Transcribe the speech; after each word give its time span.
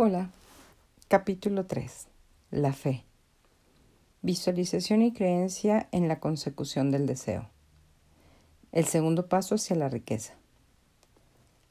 Hola. 0.00 0.30
Capítulo 1.08 1.66
3. 1.66 2.06
La 2.52 2.72
fe. 2.72 3.02
Visualización 4.22 5.02
y 5.02 5.12
creencia 5.12 5.88
en 5.90 6.06
la 6.06 6.20
consecución 6.20 6.92
del 6.92 7.04
deseo. 7.04 7.48
El 8.70 8.84
segundo 8.84 9.26
paso 9.26 9.56
hacia 9.56 9.74
la 9.74 9.88
riqueza. 9.88 10.34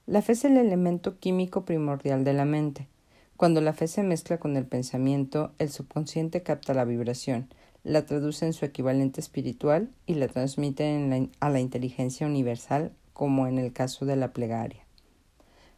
La 0.08 0.22
fe 0.22 0.34
es 0.34 0.44
el 0.44 0.58
elemento 0.58 1.20
químico 1.20 1.64
primordial 1.64 2.26
de 2.26 2.34
la 2.34 2.44
mente. 2.44 2.90
Cuando 3.38 3.62
la 3.62 3.72
fe 3.72 3.88
se 3.88 4.04
mezcla 4.04 4.40
con 4.40 4.58
el 4.58 4.66
pensamiento, 4.66 5.54
el 5.58 5.70
subconsciente 5.70 6.44
capta 6.44 6.74
la 6.74 6.84
vibración, 6.84 7.48
la 7.86 8.06
traduce 8.06 8.46
en 8.46 8.52
su 8.52 8.66
equivalente 8.66 9.22
espiritual 9.22 9.90
y 10.06 10.16
la 10.16 10.28
transmite 10.28 11.30
a 11.40 11.50
la 11.50 11.60
inteligencia 11.62 12.28
universal, 12.28 12.92
como 13.14 13.48
en 13.48 13.58
el 13.58 13.72
caso 13.72 14.06
de 14.06 14.18
la 14.18 14.34
plegaria. 14.34 14.87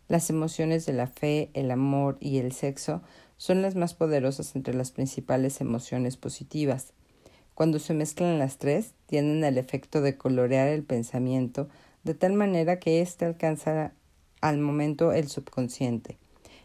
Las 0.09 0.31
emociones 0.31 0.87
de 0.87 0.93
la 0.93 1.05
fe, 1.05 1.51
el 1.53 1.69
amor 1.69 2.17
y 2.19 2.39
el 2.39 2.51
sexo 2.51 3.03
son 3.37 3.61
las 3.61 3.75
más 3.75 3.93
poderosas 3.93 4.55
entre 4.55 4.73
las 4.73 4.91
principales 4.91 5.61
emociones 5.61 6.17
positivas. 6.17 6.93
Cuando 7.53 7.77
se 7.77 7.93
mezclan 7.93 8.39
las 8.39 8.57
tres, 8.57 8.95
tienen 9.05 9.43
el 9.43 9.59
efecto 9.59 10.01
de 10.01 10.17
colorear 10.17 10.67
el 10.67 10.83
pensamiento 10.83 11.69
de 12.03 12.15
tal 12.15 12.33
manera 12.33 12.79
que 12.79 13.01
éste 13.01 13.25
alcanza 13.25 13.93
al 14.41 14.57
momento 14.57 15.13
el 15.13 15.27
subconsciente, 15.27 16.17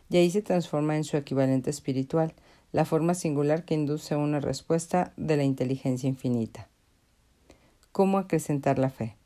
y 0.09 0.17
ahí 0.17 0.31
se 0.31 0.41
transforma 0.41 0.97
en 0.97 1.05
su 1.05 1.19
equivalente 1.19 1.69
espiritual, 1.69 2.33
la 2.73 2.87
forma 2.87 3.15
singular 3.15 3.65
que 3.65 3.75
induce 3.75 4.17
una 4.17 4.41
respuesta 4.41 5.12
de 5.17 5.37
la 5.37 5.45
inteligencia 5.45 6.09
infinita. 6.09 6.69
¿Cómo 7.92 8.17
acrecentar 8.19 8.79
la 8.79 8.91
fe? 8.91 9.17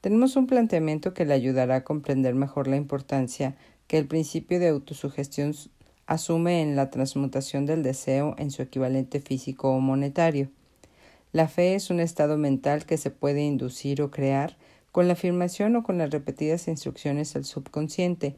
Tenemos 0.00 0.36
un 0.36 0.46
planteamiento 0.46 1.12
que 1.12 1.24
le 1.24 1.34
ayudará 1.34 1.76
a 1.76 1.84
comprender 1.84 2.34
mejor 2.34 2.68
la 2.68 2.76
importancia 2.76 3.56
que 3.88 3.98
el 3.98 4.06
principio 4.06 4.60
de 4.60 4.68
autosugestión 4.68 5.54
asume 6.06 6.62
en 6.62 6.76
la 6.76 6.90
transmutación 6.90 7.66
del 7.66 7.82
deseo 7.82 8.36
en 8.38 8.52
su 8.52 8.62
equivalente 8.62 9.20
físico 9.20 9.70
o 9.70 9.80
monetario. 9.80 10.50
La 11.32 11.48
fe 11.48 11.74
es 11.74 11.90
un 11.90 11.98
estado 11.98 12.38
mental 12.38 12.86
que 12.86 12.96
se 12.96 13.10
puede 13.10 13.42
inducir 13.42 14.00
o 14.00 14.10
crear 14.10 14.56
con 14.92 15.08
la 15.08 15.14
afirmación 15.14 15.74
o 15.76 15.82
con 15.82 15.98
las 15.98 16.10
repetidas 16.10 16.68
instrucciones 16.68 17.34
al 17.34 17.44
subconsciente 17.44 18.36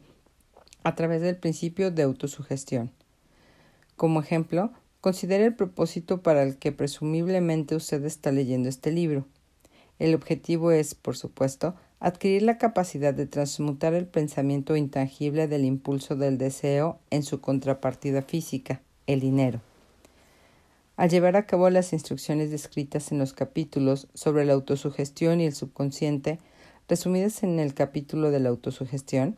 a 0.83 0.95
través 0.95 1.21
del 1.21 1.37
principio 1.37 1.91
de 1.91 2.03
autosugestión. 2.03 2.91
Como 3.95 4.19
ejemplo, 4.19 4.71
considere 4.99 5.45
el 5.45 5.55
propósito 5.55 6.23
para 6.23 6.41
el 6.41 6.57
que 6.57 6.71
presumiblemente 6.71 7.75
usted 7.75 8.03
está 8.03 8.31
leyendo 8.31 8.67
este 8.67 8.91
libro. 8.91 9.27
El 10.01 10.15
objetivo 10.15 10.71
es, 10.71 10.95
por 10.95 11.15
supuesto, 11.15 11.75
adquirir 11.99 12.41
la 12.41 12.57
capacidad 12.57 13.13
de 13.13 13.27
transmutar 13.27 13.93
el 13.93 14.07
pensamiento 14.07 14.75
intangible 14.75 15.47
del 15.47 15.63
impulso 15.63 16.15
del 16.15 16.39
deseo 16.39 16.97
en 17.11 17.21
su 17.21 17.39
contrapartida 17.39 18.23
física, 18.23 18.81
el 19.05 19.19
dinero. 19.19 19.61
Al 20.97 21.11
llevar 21.11 21.35
a 21.35 21.45
cabo 21.45 21.69
las 21.69 21.93
instrucciones 21.93 22.49
descritas 22.49 23.11
en 23.11 23.19
los 23.19 23.33
capítulos 23.33 24.07
sobre 24.15 24.43
la 24.43 24.53
autosugestión 24.53 25.39
y 25.39 25.45
el 25.45 25.53
subconsciente, 25.53 26.39
resumidas 26.87 27.43
en 27.43 27.59
el 27.59 27.75
capítulo 27.75 28.31
de 28.31 28.39
la 28.39 28.49
autosugestión, 28.49 29.37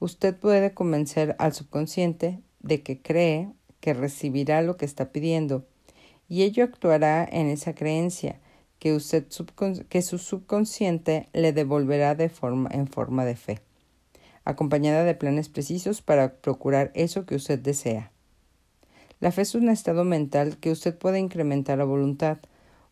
usted 0.00 0.34
puede 0.34 0.74
convencer 0.74 1.36
al 1.38 1.52
subconsciente 1.52 2.40
de 2.58 2.82
que 2.82 3.00
cree 3.00 3.52
que 3.78 3.94
recibirá 3.94 4.60
lo 4.62 4.76
que 4.76 4.86
está 4.86 5.12
pidiendo, 5.12 5.64
y 6.28 6.42
ello 6.42 6.64
actuará 6.64 7.24
en 7.30 7.46
esa 7.46 7.76
creencia, 7.76 8.40
que, 8.80 8.94
usted 8.94 9.26
que 9.88 10.02
su 10.02 10.18
subconsciente 10.18 11.28
le 11.32 11.52
devolverá 11.52 12.16
de 12.16 12.30
forma, 12.30 12.68
en 12.72 12.88
forma 12.88 13.24
de 13.24 13.36
fe, 13.36 13.60
acompañada 14.44 15.04
de 15.04 15.14
planes 15.14 15.48
precisos 15.48 16.00
para 16.02 16.32
procurar 16.32 16.90
eso 16.94 17.26
que 17.26 17.36
usted 17.36 17.58
desea. 17.58 18.10
La 19.20 19.32
fe 19.32 19.42
es 19.42 19.54
un 19.54 19.68
estado 19.68 20.02
mental 20.04 20.56
que 20.56 20.70
usted 20.70 20.96
puede 20.96 21.18
incrementar 21.18 21.80
a 21.82 21.84
voluntad, 21.84 22.38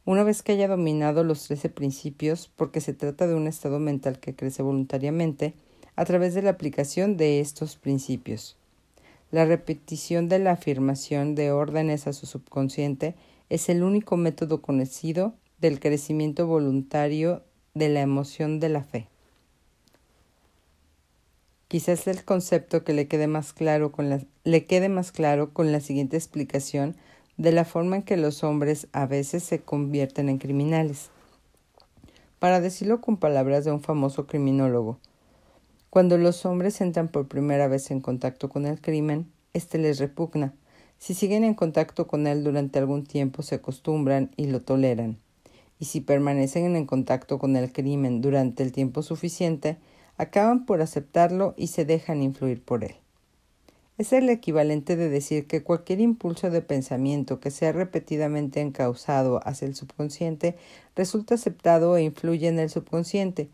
una 0.04 0.24
vez 0.24 0.42
que 0.42 0.52
haya 0.52 0.68
dominado 0.68 1.24
los 1.24 1.46
trece 1.46 1.70
principios, 1.70 2.50
porque 2.54 2.82
se 2.82 2.92
trata 2.92 3.26
de 3.26 3.34
un 3.34 3.46
estado 3.46 3.78
mental 3.78 4.20
que 4.20 4.34
crece 4.34 4.62
voluntariamente 4.62 5.54
a 5.96 6.04
través 6.04 6.34
de 6.34 6.42
la 6.42 6.50
aplicación 6.50 7.16
de 7.16 7.40
estos 7.40 7.76
principios. 7.76 8.56
La 9.30 9.46
repetición 9.46 10.28
de 10.28 10.38
la 10.38 10.52
afirmación 10.52 11.34
de 11.34 11.50
órdenes 11.50 12.06
a 12.06 12.12
su 12.12 12.26
subconsciente 12.26 13.14
es 13.48 13.70
el 13.70 13.82
único 13.82 14.18
método 14.18 14.60
conocido 14.60 15.34
del 15.60 15.80
crecimiento 15.80 16.46
voluntario 16.46 17.42
de 17.74 17.88
la 17.88 18.00
emoción 18.00 18.60
de 18.60 18.68
la 18.68 18.84
fe. 18.84 19.08
Quizás 21.66 22.06
el 22.06 22.24
concepto 22.24 22.84
que 22.84 22.94
le 22.94 23.08
quede 23.08 23.26
más 23.26 23.52
claro 23.52 23.92
con 23.92 24.08
la, 24.08 24.20
le 24.44 24.64
quede 24.64 24.88
más 24.88 25.12
claro 25.12 25.52
con 25.52 25.70
la 25.70 25.80
siguiente 25.80 26.16
explicación 26.16 26.96
de 27.36 27.52
la 27.52 27.64
forma 27.64 27.96
en 27.96 28.02
que 28.02 28.16
los 28.16 28.42
hombres 28.42 28.88
a 28.92 29.06
veces 29.06 29.42
se 29.42 29.60
convierten 29.60 30.28
en 30.28 30.38
criminales. 30.38 31.10
Para 32.38 32.60
decirlo 32.60 33.00
con 33.00 33.16
palabras 33.16 33.64
de 33.64 33.72
un 33.72 33.82
famoso 33.82 34.26
criminólogo, 34.26 34.98
cuando 35.90 36.16
los 36.18 36.46
hombres 36.46 36.80
entran 36.80 37.08
por 37.08 37.28
primera 37.28 37.68
vez 37.68 37.90
en 37.90 38.00
contacto 38.00 38.48
con 38.48 38.64
el 38.64 38.80
crimen, 38.80 39.30
éste 39.52 39.78
les 39.78 39.98
repugna. 39.98 40.54
Si 40.98 41.14
siguen 41.14 41.44
en 41.44 41.54
contacto 41.54 42.06
con 42.06 42.26
él 42.26 42.44
durante 42.44 42.78
algún 42.78 43.04
tiempo, 43.04 43.42
se 43.42 43.56
acostumbran 43.56 44.30
y 44.36 44.46
lo 44.46 44.62
toleran 44.62 45.18
y 45.78 45.86
si 45.86 46.00
permanecen 46.00 46.76
en 46.76 46.86
contacto 46.86 47.38
con 47.38 47.56
el 47.56 47.72
crimen 47.72 48.20
durante 48.20 48.62
el 48.62 48.72
tiempo 48.72 49.02
suficiente, 49.02 49.78
acaban 50.16 50.66
por 50.66 50.82
aceptarlo 50.82 51.54
y 51.56 51.68
se 51.68 51.84
dejan 51.84 52.22
influir 52.22 52.62
por 52.62 52.84
él. 52.84 52.96
Es 53.98 54.12
el 54.12 54.28
equivalente 54.28 54.94
de 54.94 55.08
decir 55.08 55.48
que 55.48 55.64
cualquier 55.64 56.00
impulso 56.00 56.50
de 56.50 56.62
pensamiento 56.62 57.40
que 57.40 57.50
sea 57.50 57.72
repetidamente 57.72 58.60
encausado 58.60 59.40
hacia 59.44 59.66
el 59.66 59.74
subconsciente 59.74 60.56
resulta 60.94 61.34
aceptado 61.34 61.96
e 61.96 62.02
influye 62.02 62.46
en 62.46 62.60
el 62.60 62.70
subconsciente, 62.70 63.50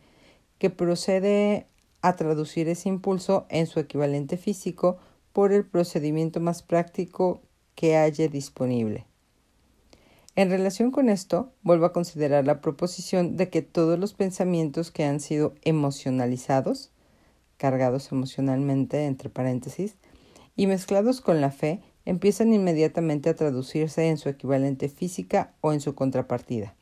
que 0.58 0.68
procede 0.68 1.66
a 2.02 2.16
traducir 2.16 2.68
ese 2.68 2.90
impulso 2.90 3.46
en 3.48 3.66
su 3.66 3.80
equivalente 3.80 4.36
físico 4.36 4.98
por 5.32 5.50
el 5.52 5.64
procedimiento 5.64 6.40
más 6.40 6.62
práctico 6.62 7.40
que 7.74 7.96
haya 7.96 8.28
disponible. 8.28 9.06
En 10.36 10.50
relación 10.50 10.90
con 10.90 11.08
esto, 11.08 11.52
vuelvo 11.62 11.86
a 11.86 11.92
considerar 11.92 12.44
la 12.44 12.60
proposición 12.60 13.36
de 13.36 13.50
que 13.50 13.62
todos 13.62 13.98
los 13.98 14.14
pensamientos 14.14 14.90
que 14.90 15.04
han 15.04 15.20
sido 15.20 15.54
emocionalizados, 15.62 16.90
cargados 17.56 18.10
emocionalmente, 18.10 19.06
entre 19.06 19.30
paréntesis, 19.30 19.94
y 20.56 20.66
mezclados 20.66 21.20
con 21.20 21.40
la 21.40 21.52
fe, 21.52 21.82
empiezan 22.04 22.52
inmediatamente 22.52 23.30
a 23.30 23.36
traducirse 23.36 24.08
en 24.08 24.18
su 24.18 24.28
equivalente 24.28 24.88
física 24.88 25.54
o 25.60 25.72
en 25.72 25.80
su 25.80 25.94
contrapartida. 25.94 26.74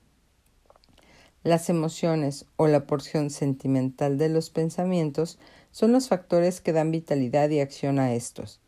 Las 1.43 1.69
emociones 1.69 2.47
o 2.57 2.69
la 2.69 2.87
porción 2.87 3.29
sentimental 3.29 4.17
de 4.17 4.31
los 4.31 4.49
pensamientos 4.49 5.39
son 5.73 5.93
los 5.93 6.09
factores 6.09 6.61
que 6.61 6.73
dan 6.73 6.91
vitalidad 6.91 7.51
y 7.51 7.61
acción 7.61 7.99
a 7.99 8.15
estos. 8.15 8.61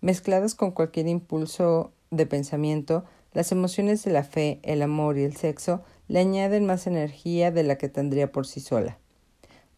Mezcladas 0.00 0.54
con 0.54 0.70
cualquier 0.70 1.08
impulso 1.08 1.92
de 2.10 2.26
pensamiento, 2.26 3.04
las 3.32 3.52
emociones 3.52 4.04
de 4.04 4.12
la 4.12 4.24
fe, 4.24 4.60
el 4.62 4.82
amor 4.82 5.18
y 5.18 5.24
el 5.24 5.36
sexo 5.36 5.82
le 6.08 6.20
añaden 6.20 6.66
más 6.66 6.86
energía 6.86 7.50
de 7.50 7.62
la 7.62 7.78
que 7.78 7.88
tendría 7.88 8.30
por 8.30 8.46
sí 8.46 8.60
sola. 8.60 8.98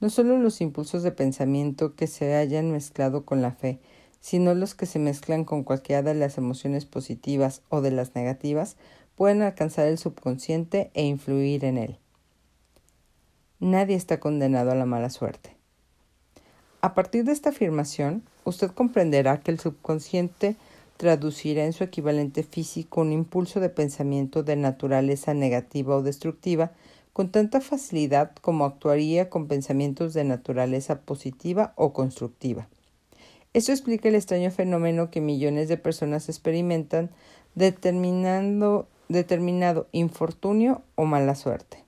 No 0.01 0.11
solo 0.11 0.39
los 0.39 0.61
impulsos 0.61 1.03
de 1.03 1.13
pensamiento 1.13 1.95
que 1.95 2.07
se 2.07 2.35
hayan 2.35 2.73
mezclado 2.73 3.25
con 3.25 3.43
la 3.43 3.53
fe, 3.53 3.79
sino 4.21 4.55
los 4.55 4.75
que 4.75 4.87
se 4.87 4.99
mezclan 4.99 5.45
con 5.45 5.65
cualquiera 5.65 6.03
de 6.03 6.15
las 6.15 6.39
emociones 6.39 6.85
positivas 6.87 7.63
o 7.69 7.81
de 7.81 7.91
las 7.91 8.15
negativas, 8.15 8.77
pueden 9.15 9.43
alcanzar 9.43 9.87
el 9.87 9.99
subconsciente 9.99 10.91
e 10.95 11.05
influir 11.05 11.65
en 11.65 11.79
él. 11.79 11.99
Nadie 13.61 13.97
está 13.97 14.19
condenado 14.19 14.73
a 14.73 14.75
la 14.75 14.87
mala 14.87 15.11
suerte. 15.11 15.57
A 16.81 16.95
partir 16.95 17.25
de 17.25 17.33
esta 17.33 17.51
afirmación, 17.51 18.23
usted 18.45 18.71
comprenderá 18.71 19.41
que 19.41 19.51
el 19.51 19.61
subconsciente 19.61 20.57
traducirá 20.97 21.65
en 21.65 21.73
su 21.73 21.85
equivalente 21.85 22.43
físico 22.43 23.01
un 23.01 23.13
impulso 23.13 23.61
de 23.61 23.69
pensamiento 23.69 24.43
de 24.43 24.57
naturaleza 24.57 25.35
negativa 25.35 25.97
o 25.97 26.03
destructiva 26.03 26.73
con 27.13 27.31
tanta 27.31 27.61
facilidad 27.61 28.33
como 28.41 28.65
actuaría 28.65 29.31
con 29.31 29.47
pensamientos 29.47 30.15
de 30.15 30.25
naturaleza 30.25 31.01
positiva 31.01 31.73
o 31.77 31.93
constructiva. 31.93 32.69
Esto 33.53 33.71
explica 33.71 34.09
el 34.09 34.17
extraño 34.17 34.51
fenómeno 34.51 35.11
que 35.11 35.21
millones 35.21 35.69
de 35.69 35.77
personas 35.77 36.29
experimentan 36.29 37.11
determinando 37.55 38.89
determinado 39.09 39.87
infortunio 39.93 40.83
o 40.97 41.05
mala 41.05 41.35
suerte. 41.35 41.85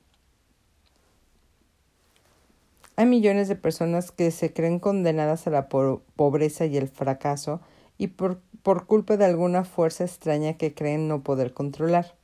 Hay 2.94 3.06
millones 3.06 3.48
de 3.48 3.56
personas 3.56 4.10
que 4.10 4.30
se 4.30 4.52
creen 4.52 4.78
condenadas 4.78 5.46
a 5.46 5.50
la 5.50 5.68
pobreza 5.68 6.66
y 6.66 6.76
el 6.76 6.88
fracaso 6.88 7.60
y 7.98 8.08
por, 8.08 8.40
por 8.66 8.86
culpa 8.86 9.16
de 9.16 9.24
alguna 9.24 9.62
fuerza 9.62 10.02
extraña 10.02 10.54
que 10.54 10.74
creen 10.74 11.06
no 11.06 11.22
poder 11.22 11.54
controlar. 11.54 12.16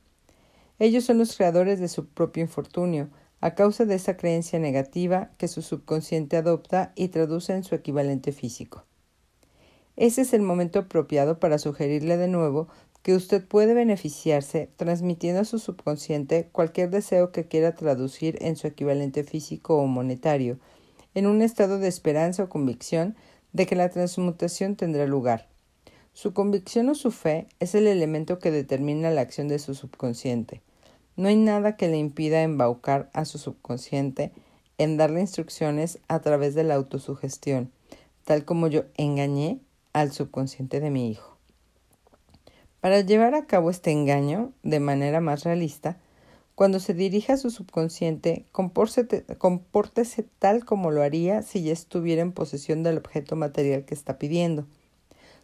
Ellos 0.77 1.05
son 1.05 1.17
los 1.17 1.37
creadores 1.37 1.79
de 1.79 1.87
su 1.87 2.07
propio 2.07 2.43
infortunio, 2.43 3.07
a 3.39 3.55
causa 3.55 3.85
de 3.85 3.95
esa 3.95 4.17
creencia 4.17 4.59
negativa 4.59 5.31
que 5.37 5.47
su 5.47 5.61
subconsciente 5.61 6.35
adopta 6.35 6.91
y 6.97 7.07
traduce 7.07 7.53
en 7.53 7.63
su 7.63 7.75
equivalente 7.75 8.33
físico. 8.33 8.83
ese 9.95 10.23
es 10.23 10.33
el 10.33 10.41
momento 10.41 10.79
apropiado 10.79 11.39
para 11.39 11.59
sugerirle 11.59 12.17
de 12.17 12.27
nuevo 12.27 12.67
que 13.03 13.15
usted 13.15 13.47
puede 13.47 13.73
beneficiarse 13.73 14.69
transmitiendo 14.75 15.39
a 15.39 15.45
su 15.45 15.59
subconsciente 15.59 16.49
cualquier 16.51 16.89
deseo 16.89 17.31
que 17.31 17.47
quiera 17.47 17.73
traducir 17.73 18.37
en 18.41 18.57
su 18.57 18.67
equivalente 18.67 19.23
físico 19.23 19.77
o 19.77 19.87
monetario, 19.87 20.59
en 21.15 21.25
un 21.25 21.41
estado 21.41 21.79
de 21.79 21.87
esperanza 21.87 22.43
o 22.43 22.49
convicción 22.49 23.15
de 23.53 23.65
que 23.65 23.77
la 23.77 23.87
transmutación 23.87 24.75
tendrá 24.75 25.07
lugar. 25.07 25.52
Su 26.13 26.31
convicción 26.31 26.89
o 26.89 26.95
su 26.95 27.09
fe 27.09 27.47
es 27.59 27.73
el 27.73 27.87
elemento 27.87 28.37
que 28.37 28.51
determina 28.51 29.09
la 29.09 29.21
acción 29.21 29.47
de 29.47 29.57
su 29.57 29.73
subconsciente. 29.73 30.61
No 31.15 31.27
hay 31.27 31.35
nada 31.35 31.75
que 31.75 31.87
le 31.87 31.97
impida 31.97 32.43
embaucar 32.43 33.09
a 33.13 33.25
su 33.25 33.39
subconsciente 33.39 34.31
en 34.77 34.95
darle 34.95 35.21
instrucciones 35.21 35.99
a 36.07 36.19
través 36.21 36.53
de 36.53 36.63
la 36.63 36.75
autosugestión, 36.75 37.71
tal 38.25 38.45
como 38.45 38.67
yo 38.67 38.83
engañé 38.95 39.59
al 39.91 40.11
subconsciente 40.11 40.79
de 40.79 40.91
mi 40.91 41.09
hijo. 41.09 41.37
Para 42.79 43.01
llevar 43.01 43.33
a 43.33 43.47
cabo 43.47 43.71
este 43.71 43.91
engaño 43.91 44.51
de 44.61 44.79
manera 44.79 45.19
más 45.19 45.43
realista, 45.43 45.97
cuando 46.53 46.79
se 46.79 46.93
dirija 46.93 47.33
a 47.33 47.37
su 47.37 47.49
subconsciente, 47.49 48.45
compórtese 48.51 50.23
tal 50.37 50.65
como 50.65 50.91
lo 50.91 51.01
haría 51.01 51.41
si 51.41 51.63
ya 51.63 51.73
estuviera 51.73 52.21
en 52.21 52.33
posesión 52.33 52.83
del 52.83 52.99
objeto 52.99 53.35
material 53.35 53.85
que 53.85 53.95
está 53.95 54.19
pidiendo. 54.19 54.67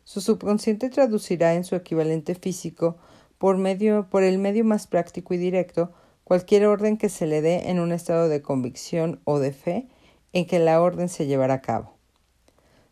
Su 0.10 0.22
subconsciente 0.22 0.90
traducirá 0.90 1.54
en 1.54 1.64
su 1.64 1.76
equivalente 1.76 2.34
físico 2.34 2.98
por, 3.38 3.60
medio, 3.60 4.08
por 4.10 4.24
el 4.24 4.40
medio 4.40 4.66
más 4.66 4.88
práctico 4.88 5.36
y 5.36 5.38
directo 5.38 5.92
cualquier 6.24 6.66
orden 6.66 6.98
que 6.98 7.10
se 7.10 7.28
le 7.28 7.44
dé 7.44 7.70
en 7.70 7.80
un 7.80 7.92
estado 7.92 8.28
de 8.28 8.42
convicción 8.42 9.20
o 9.24 9.38
de 9.38 9.52
fe 9.52 9.88
en 10.34 10.48
que 10.48 10.58
la 10.58 10.82
orden 10.82 11.10
se 11.10 11.28
llevará 11.28 11.54
a 11.54 11.62
cabo. 11.62 11.94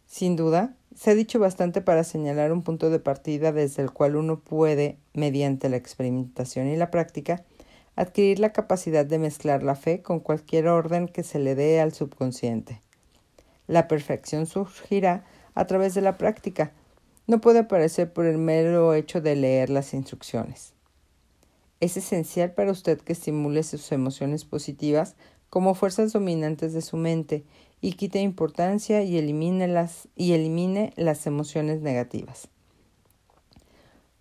Sin 0.06 0.36
duda, 0.36 0.76
se 0.96 1.10
ha 1.10 1.16
dicho 1.16 1.40
bastante 1.40 1.82
para 1.82 2.04
señalar 2.04 2.52
un 2.52 2.62
punto 2.62 2.92
de 2.92 3.00
partida 3.00 3.52
desde 3.52 3.82
el 3.82 3.90
cual 3.90 4.16
uno 4.16 4.40
puede, 4.40 5.00
mediante 5.16 5.70
la 5.70 5.78
experimentación 5.78 6.68
y 6.68 6.76
la 6.76 6.92
práctica, 6.92 7.44
adquirir 7.96 8.38
la 8.38 8.54
capacidad 8.54 9.08
de 9.08 9.18
mezclar 9.18 9.64
la 9.64 9.74
fe 9.74 10.04
con 10.04 10.20
cualquier 10.20 10.68
orden 10.68 11.08
que 11.08 11.24
se 11.24 11.40
le 11.40 11.56
dé 11.56 11.82
al 11.82 11.96
subconsciente. 11.96 12.80
La 13.66 13.88
perfección 13.88 14.46
surgirá 14.46 15.26
a 15.56 15.66
través 15.66 15.96
de 15.96 16.02
la 16.02 16.20
práctica, 16.20 16.74
no 17.28 17.42
puede 17.42 17.60
aparecer 17.60 18.12
por 18.12 18.26
el 18.26 18.38
mero 18.38 18.94
hecho 18.94 19.22
de 19.22 19.36
leer 19.36 19.70
las 19.70 19.94
instrucciones. 19.94 20.74
Es 21.80 21.98
esencial 21.98 22.54
para 22.54 22.72
usted 22.72 23.00
que 23.00 23.14
estimule 23.14 23.62
sus 23.64 23.92
emociones 23.92 24.46
positivas 24.46 25.16
como 25.50 25.76
fuerzas 25.76 26.14
dominantes 26.14 26.74
de 26.74 26.82
su 26.82 26.98
mente 26.98 27.44
y 27.82 27.94
quite 27.94 28.20
importancia 28.20 29.04
y 29.04 29.18
elimine 29.18 29.68
las, 29.68 30.08
y 30.16 30.34
elimine 30.34 30.94
las 30.96 31.28
emociones 31.28 31.82
negativas. 31.82 32.50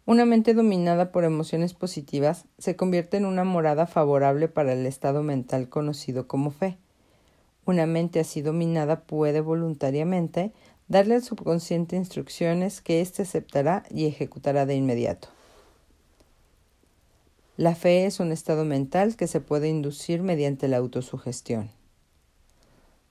Una 0.05 0.25
mente 0.25 0.55
dominada 0.55 1.11
por 1.11 1.25
emociones 1.25 1.75
positivas 1.75 2.45
se 2.59 2.77
convierte 2.77 3.17
en 3.17 3.27
una 3.27 3.45
morada 3.45 3.87
favorable 3.87 4.49
para 4.49 4.73
el 4.73 4.87
estado 4.87 5.23
mental 5.23 5.69
conocido 5.69 6.29
como 6.29 6.51
fe. 6.51 6.79
Una 7.65 7.87
mente 7.87 8.21
así 8.21 8.43
dominada 8.43 9.01
puede 9.01 9.41
voluntariamente 9.41 10.53
darle 10.89 11.17
al 11.17 11.23
subconsciente 11.23 11.97
instrucciones 11.97 12.81
que 12.81 13.01
éste 13.01 13.23
aceptará 13.23 13.85
y 13.91 14.07
ejecutará 14.07 14.67
de 14.67 14.75
inmediato. 14.77 15.29
La 17.57 17.75
fe 17.75 18.05
es 18.05 18.21
un 18.21 18.33
estado 18.33 18.65
mental 18.65 19.17
que 19.17 19.27
se 19.27 19.41
puede 19.41 19.69
inducir 19.69 20.23
mediante 20.23 20.69
la 20.69 20.77
autosugestión. 20.77 21.71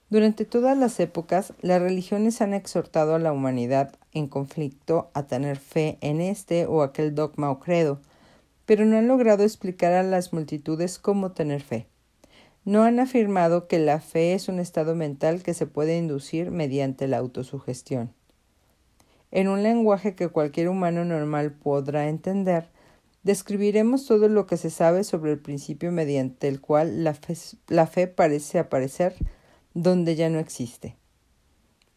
Durante 0.09 0.45
todas 0.45 0.77
las 0.77 0.99
épocas, 0.99 1.53
las 1.61 1.81
religiones 1.81 2.39
han 2.41 2.53
exhortado 2.53 3.15
a 3.15 3.19
la 3.19 3.33
humanidad 3.33 3.95
en 4.13 4.27
conflicto 4.27 5.09
a 5.15 5.23
tener 5.23 5.57
fe 5.57 5.97
en 6.01 6.21
este 6.21 6.67
o 6.67 6.83
aquel 6.83 7.15
dogma 7.15 7.49
o 7.49 7.59
credo, 7.59 7.99
pero 8.67 8.85
no 8.85 8.97
han 8.97 9.07
logrado 9.07 9.43
explicar 9.43 9.93
a 9.93 10.03
las 10.03 10.31
multitudes 10.31 10.99
cómo 10.99 11.31
tener 11.31 11.63
fe. 11.63 11.87
No 12.65 12.83
han 12.83 12.99
afirmado 12.99 13.67
que 13.67 13.79
la 13.79 13.99
fe 14.01 14.33
es 14.33 14.49
un 14.49 14.59
estado 14.59 14.95
mental 14.95 15.43
que 15.43 15.53
se 15.53 15.65
puede 15.65 15.97
inducir 15.97 16.51
mediante 16.51 17.07
la 17.07 17.17
autosugestión. 17.17 18.11
En 19.31 19.47
un 19.47 19.63
lenguaje 19.63 20.15
que 20.15 20.29
cualquier 20.29 20.69
humano 20.69 21.05
normal 21.05 21.51
podrá 21.51 22.09
entender, 22.09 22.69
Describiremos 23.25 24.05
todo 24.05 24.29
lo 24.29 24.45
que 24.45 24.55
se 24.55 24.69
sabe 24.69 25.03
sobre 25.03 25.31
el 25.31 25.39
principio 25.39 25.91
mediante 25.91 26.47
el 26.47 26.61
cual 26.61 27.03
la 27.03 27.15
fe, 27.15 27.35
la 27.69 27.87
fe 27.87 28.05
parece 28.05 28.59
aparecer 28.59 29.15
donde 29.73 30.15
ya 30.15 30.29
no 30.29 30.37
existe. 30.37 30.95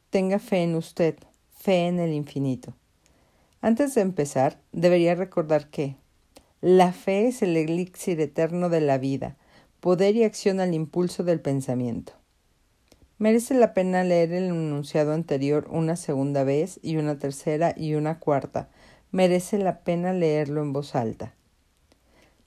Tenga 0.09 0.39
fe 0.39 0.63
en 0.63 0.75
usted, 0.75 1.17
fe 1.55 1.87
en 1.87 2.01
el 2.01 2.15
infinito. 2.15 2.73
Antes 3.61 3.95
de 3.95 4.01
empezar, 4.01 4.59
debería 4.73 5.15
recordar 5.15 5.69
que 5.69 5.97
la 6.63 6.95
fe 6.95 7.29
es 7.29 7.43
el 7.43 7.59
elixir 7.59 8.23
eterno 8.23 8.71
de 8.71 8.81
la 8.81 8.97
vida, 8.97 9.37
poder 9.81 10.17
y 10.17 10.25
acción 10.25 10.61
al 10.61 10.75
impulso 10.75 11.25
del 11.25 11.41
pensamiento. 11.41 12.13
Merece 13.19 13.55
la 13.55 13.75
pena 13.75 14.05
leer 14.05 14.33
el 14.33 14.45
enunciado 14.45 15.13
anterior 15.13 15.67
una 15.71 15.97
segunda 15.97 16.45
vez 16.45 16.79
y 16.83 16.97
una 16.97 17.19
tercera 17.19 17.75
y 17.77 17.95
una 17.95 18.19
cuarta, 18.19 18.69
merece 19.11 19.59
la 19.59 19.81
pena 19.81 20.13
leerlo 20.13 20.63
en 20.63 20.73
voz 20.73 20.95
alta. 20.95 21.35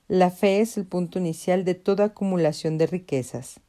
La 0.08 0.30
fe 0.30 0.60
es 0.60 0.76
el 0.76 0.86
punto 0.86 1.18
inicial 1.18 1.64
de 1.64 1.74
toda 1.74 2.06
acumulación 2.06 2.78
de 2.78 2.86
riquezas. 2.86 3.60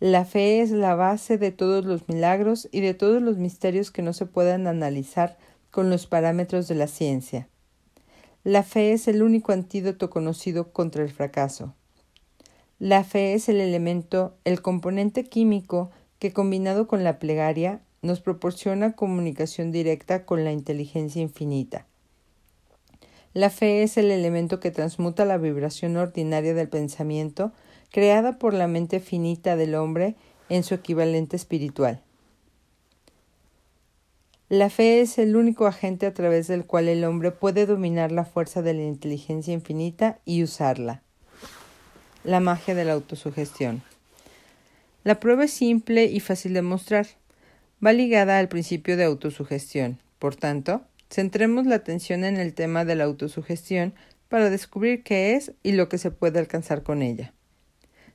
La 0.00 0.26
fe 0.26 0.60
es 0.60 0.70
la 0.70 0.94
base 0.94 1.38
de 1.38 1.52
todos 1.52 1.86
los 1.86 2.08
milagros 2.08 2.68
y 2.70 2.80
de 2.80 2.92
todos 2.92 3.22
los 3.22 3.38
misterios 3.38 3.90
que 3.90 4.02
no 4.02 4.12
se 4.12 4.26
puedan 4.26 4.66
analizar 4.66 5.38
con 5.70 5.88
los 5.88 6.06
parámetros 6.06 6.68
de 6.68 6.74
la 6.74 6.86
ciencia. 6.86 7.48
La 8.44 8.62
fe 8.62 8.92
es 8.92 9.08
el 9.08 9.22
único 9.22 9.52
antídoto 9.52 10.10
conocido 10.10 10.72
contra 10.72 11.02
el 11.02 11.10
fracaso. 11.10 11.74
La 12.78 13.04
fe 13.04 13.32
es 13.32 13.48
el 13.48 13.60
elemento, 13.60 14.34
el 14.44 14.60
componente 14.60 15.24
químico 15.24 15.90
que 16.18 16.34
combinado 16.34 16.86
con 16.86 17.04
la 17.04 17.18
plegaria 17.18 17.80
nos 18.02 18.20
proporciona 18.20 18.92
comunicación 18.92 19.72
directa 19.72 20.26
con 20.26 20.44
la 20.44 20.52
inteligencia 20.52 21.22
infinita. 21.22 21.86
La 23.32 23.48
fe 23.48 23.82
es 23.82 23.96
el 23.96 24.10
elemento 24.10 24.60
que 24.60 24.70
transmuta 24.70 25.24
la 25.24 25.38
vibración 25.38 25.96
ordinaria 25.96 26.52
del 26.52 26.68
pensamiento, 26.68 27.52
creada 27.90 28.38
por 28.38 28.52
la 28.52 28.68
mente 28.68 29.00
finita 29.00 29.56
del 29.56 29.74
hombre, 29.74 30.14
en 30.48 30.62
su 30.62 30.74
equivalente 30.74 31.34
espiritual. 31.34 32.02
La 34.48 34.70
fe 34.70 35.00
es 35.00 35.18
el 35.18 35.34
único 35.34 35.66
agente 35.66 36.06
a 36.06 36.14
través 36.14 36.46
del 36.46 36.66
cual 36.66 36.88
el 36.88 37.04
hombre 37.04 37.32
puede 37.32 37.66
dominar 37.66 38.12
la 38.12 38.24
fuerza 38.24 38.62
de 38.62 38.74
la 38.74 38.82
inteligencia 38.82 39.54
infinita 39.54 40.20
y 40.24 40.42
usarla. 40.42 41.02
La 42.26 42.40
magia 42.40 42.74
de 42.74 42.84
la 42.84 42.92
autosugestión. 42.92 43.82
La 45.04 45.20
prueba 45.20 45.44
es 45.44 45.52
simple 45.52 46.04
y 46.04 46.20
fácil 46.20 46.52
de 46.52 46.62
mostrar. 46.62 47.06
Va 47.84 47.92
ligada 47.92 48.38
al 48.38 48.48
principio 48.48 48.96
de 48.96 49.04
autosugestión. 49.04 50.00
Por 50.18 50.36
tanto, 50.36 50.82
Centremos 51.10 51.66
la 51.66 51.76
atención 51.76 52.24
en 52.24 52.36
el 52.36 52.54
tema 52.54 52.84
de 52.84 52.96
la 52.96 53.04
autosugestión 53.04 53.94
para 54.28 54.50
descubrir 54.50 55.02
qué 55.02 55.34
es 55.34 55.52
y 55.62 55.72
lo 55.72 55.88
que 55.88 55.98
se 55.98 56.10
puede 56.10 56.38
alcanzar 56.38 56.82
con 56.82 57.02
ella. 57.02 57.32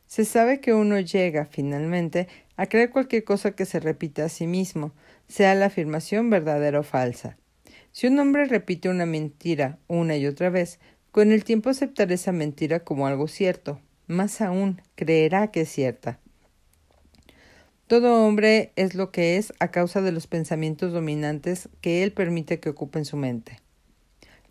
Se 0.07 0.25
sabe 0.25 0.59
que 0.59 0.73
uno 0.73 0.99
llega, 0.99 1.45
finalmente, 1.45 2.27
a 2.57 2.67
creer 2.67 2.89
cualquier 2.89 3.23
cosa 3.23 3.51
que 3.51 3.65
se 3.65 3.79
repita 3.79 4.25
a 4.25 4.29
sí 4.29 4.45
mismo, 4.45 4.91
sea 5.29 5.55
la 5.55 5.67
afirmación 5.67 6.29
verdadera 6.29 6.81
o 6.81 6.83
falsa. 6.83 7.37
Si 7.93 8.07
un 8.07 8.19
hombre 8.19 8.45
repite 8.45 8.89
una 8.89 9.05
mentira 9.05 9.79
una 9.87 10.17
y 10.17 10.27
otra 10.27 10.49
vez, 10.49 10.79
con 11.11 11.31
el 11.31 11.45
tiempo 11.45 11.69
aceptará 11.69 12.13
esa 12.13 12.33
mentira 12.33 12.81
como 12.81 13.07
algo 13.07 13.29
cierto. 13.29 13.79
Más 14.11 14.41
aún, 14.41 14.81
creerá 14.95 15.51
que 15.51 15.61
es 15.61 15.69
cierta. 15.69 16.19
Todo 17.87 18.25
hombre 18.25 18.73
es 18.75 18.93
lo 18.93 19.09
que 19.09 19.37
es 19.37 19.53
a 19.59 19.69
causa 19.69 20.01
de 20.01 20.11
los 20.11 20.27
pensamientos 20.27 20.91
dominantes 20.91 21.69
que 21.79 22.03
él 22.03 22.11
permite 22.11 22.59
que 22.59 22.67
ocupen 22.67 23.05
su 23.05 23.15
mente. 23.15 23.61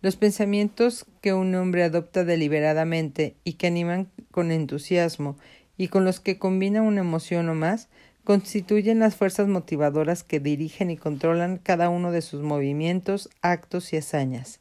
Los 0.01 0.15
pensamientos 0.15 1.05
que 1.21 1.35
un 1.35 1.53
hombre 1.53 1.83
adopta 1.83 2.23
deliberadamente 2.23 3.35
y 3.43 3.53
que 3.53 3.67
animan 3.67 4.09
con 4.31 4.51
entusiasmo 4.51 5.37
y 5.77 5.89
con 5.89 6.05
los 6.05 6.19
que 6.19 6.39
combina 6.39 6.81
una 6.81 7.01
emoción 7.01 7.47
o 7.47 7.53
más 7.53 7.87
constituyen 8.23 8.97
las 8.97 9.15
fuerzas 9.15 9.47
motivadoras 9.47 10.23
que 10.23 10.39
dirigen 10.39 10.89
y 10.89 10.97
controlan 10.97 11.59
cada 11.59 11.89
uno 11.89 12.11
de 12.11 12.23
sus 12.23 12.41
movimientos, 12.41 13.29
actos 13.43 13.93
y 13.93 13.97
hazañas. 13.97 14.59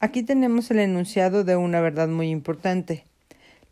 Aquí 0.00 0.22
tenemos 0.22 0.70
el 0.70 0.80
enunciado 0.80 1.44
de 1.44 1.56
una 1.56 1.80
verdad 1.80 2.08
muy 2.08 2.28
importante. 2.28 3.06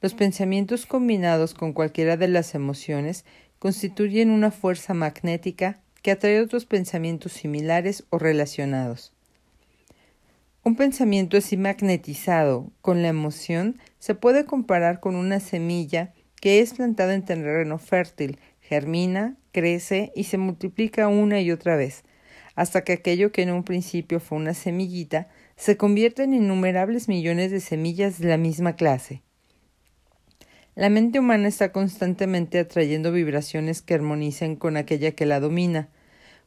Los 0.01 0.15
pensamientos 0.15 0.87
combinados 0.87 1.55
con 1.55 1.73
cualquiera 1.73 2.17
de 2.17 2.29
las 2.29 2.55
emociones 2.55 3.25
constituyen 3.59 4.31
una 4.31 4.53
fuerza 4.53 4.95
magnética 4.95 5.81
que 6.03 6.13
atrae 6.13 6.41
otros 6.41 6.67
pensamientos 6.67 7.33
similares 7.33 8.05
o 8.11 8.19
relacionados. 8.19 9.13
Un 10.63 10.77
pensamiento 10.77 11.37
así 11.37 11.57
magnetizado 11.57 12.71
con 12.81 13.03
la 13.03 13.09
emoción 13.09 13.81
se 13.99 14.15
puede 14.15 14.45
comparar 14.45 15.01
con 15.01 15.17
una 15.17 15.41
semilla 15.41 16.13
que 16.41 16.61
es 16.61 16.75
plantada 16.75 17.15
en 17.15 17.25
terreno 17.25 17.79
fértil, 17.79 18.39
germina, 18.61 19.37
crece 19.51 20.13
y 20.15 20.25
se 20.25 20.39
multiplica 20.39 21.09
una 21.09 21.41
y 21.41 21.51
otra 21.51 21.75
vez, 21.75 22.05
hasta 22.55 22.85
que 22.85 22.93
aquello 22.93 23.33
que 23.33 23.43
en 23.43 23.51
un 23.51 23.65
principio 23.65 24.21
fue 24.21 24.39
una 24.39 24.55
semillita 24.55 25.29
se 25.57 25.77
convierte 25.77 26.23
en 26.23 26.35
innumerables 26.35 27.09
millones 27.09 27.51
de 27.51 27.61
semillas 27.61 28.21
de 28.21 28.29
la 28.29 28.37
misma 28.37 28.77
clase. 28.77 29.23
La 30.79 30.91
mente 30.91 31.19
humana 31.19 31.49
está 31.49 31.73
constantemente 31.73 32.61
atrayendo 32.61 33.11
vibraciones 33.11 33.83
que 33.83 33.95
armonicen 33.95 34.55
con 34.55 34.77
aquella 34.77 35.11
que 35.11 35.27
la 35.27 35.41
domina. 35.41 35.89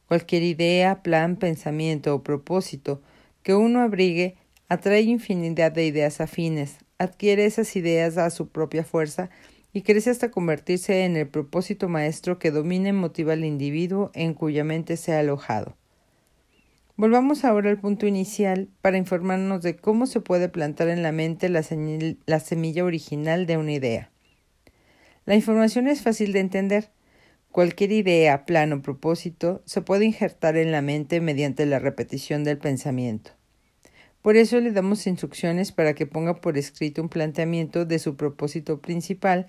Cualquier 0.08 0.42
idea, 0.42 1.02
plan, 1.02 1.36
pensamiento 1.36 2.14
o 2.14 2.22
propósito 2.22 3.02
que 3.42 3.54
uno 3.54 3.82
abrigue 3.82 4.36
atrae 4.70 5.02
infinidad 5.02 5.70
de 5.70 5.84
ideas 5.84 6.22
afines, 6.22 6.78
adquiere 6.96 7.44
esas 7.44 7.76
ideas 7.76 8.16
a 8.16 8.30
su 8.30 8.48
propia 8.48 8.84
fuerza 8.84 9.28
y 9.74 9.82
crece 9.82 10.08
hasta 10.08 10.30
convertirse 10.30 11.04
en 11.04 11.18
el 11.18 11.28
propósito 11.28 11.90
maestro 11.90 12.38
que 12.38 12.50
domina 12.50 12.88
y 12.88 12.92
motiva 12.92 13.34
al 13.34 13.44
individuo 13.44 14.12
en 14.14 14.32
cuya 14.32 14.64
mente 14.64 14.96
se 14.96 15.12
ha 15.12 15.18
alojado. 15.18 15.76
Volvamos 16.96 17.44
ahora 17.44 17.68
al 17.68 17.78
punto 17.78 18.06
inicial 18.06 18.70
para 18.80 18.96
informarnos 18.96 19.60
de 19.60 19.76
cómo 19.76 20.06
se 20.06 20.20
puede 20.20 20.48
plantar 20.48 20.88
en 20.88 21.02
la 21.02 21.12
mente 21.12 21.50
la, 21.50 21.62
la, 22.24 22.40
semilla 22.40 22.86
original 22.86 23.44
de 23.44 23.58
una 23.58 23.72
idea. 23.72 24.11
La 25.24 25.36
información 25.36 25.86
es 25.86 26.02
fácil 26.02 26.32
de 26.32 26.40
entender. 26.40 26.90
Cualquier 27.52 27.92
idea, 27.92 28.44
plan 28.44 28.72
o 28.72 28.82
propósito 28.82 29.62
se 29.66 29.82
puede 29.82 30.04
injertar 30.04 30.56
en 30.56 30.72
la 30.72 30.82
mente 30.82 31.20
mediante 31.20 31.64
la 31.66 31.78
repetición 31.78 32.42
del 32.42 32.58
pensamiento. 32.58 33.30
Por 34.20 34.36
eso 34.36 34.58
le 34.58 34.72
damos 34.72 35.06
instrucciones 35.06 35.70
para 35.70 35.94
que 35.94 36.06
ponga 36.06 36.40
por 36.40 36.58
escrito 36.58 37.02
un 37.02 37.08
planteamiento 37.08 37.84
de 37.84 37.98
su 37.98 38.16
propósito 38.16 38.80
principal 38.80 39.46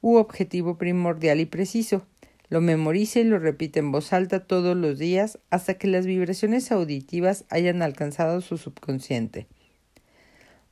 u 0.00 0.16
objetivo 0.16 0.78
primordial 0.78 1.40
y 1.40 1.46
preciso. 1.46 2.06
Lo 2.48 2.60
memorice 2.60 3.20
y 3.20 3.24
lo 3.24 3.38
repite 3.38 3.80
en 3.80 3.90
voz 3.90 4.12
alta 4.12 4.46
todos 4.46 4.76
los 4.76 4.98
días 4.98 5.38
hasta 5.50 5.74
que 5.74 5.88
las 5.88 6.06
vibraciones 6.06 6.70
auditivas 6.70 7.44
hayan 7.50 7.82
alcanzado 7.82 8.40
su 8.40 8.56
subconsciente. 8.56 9.48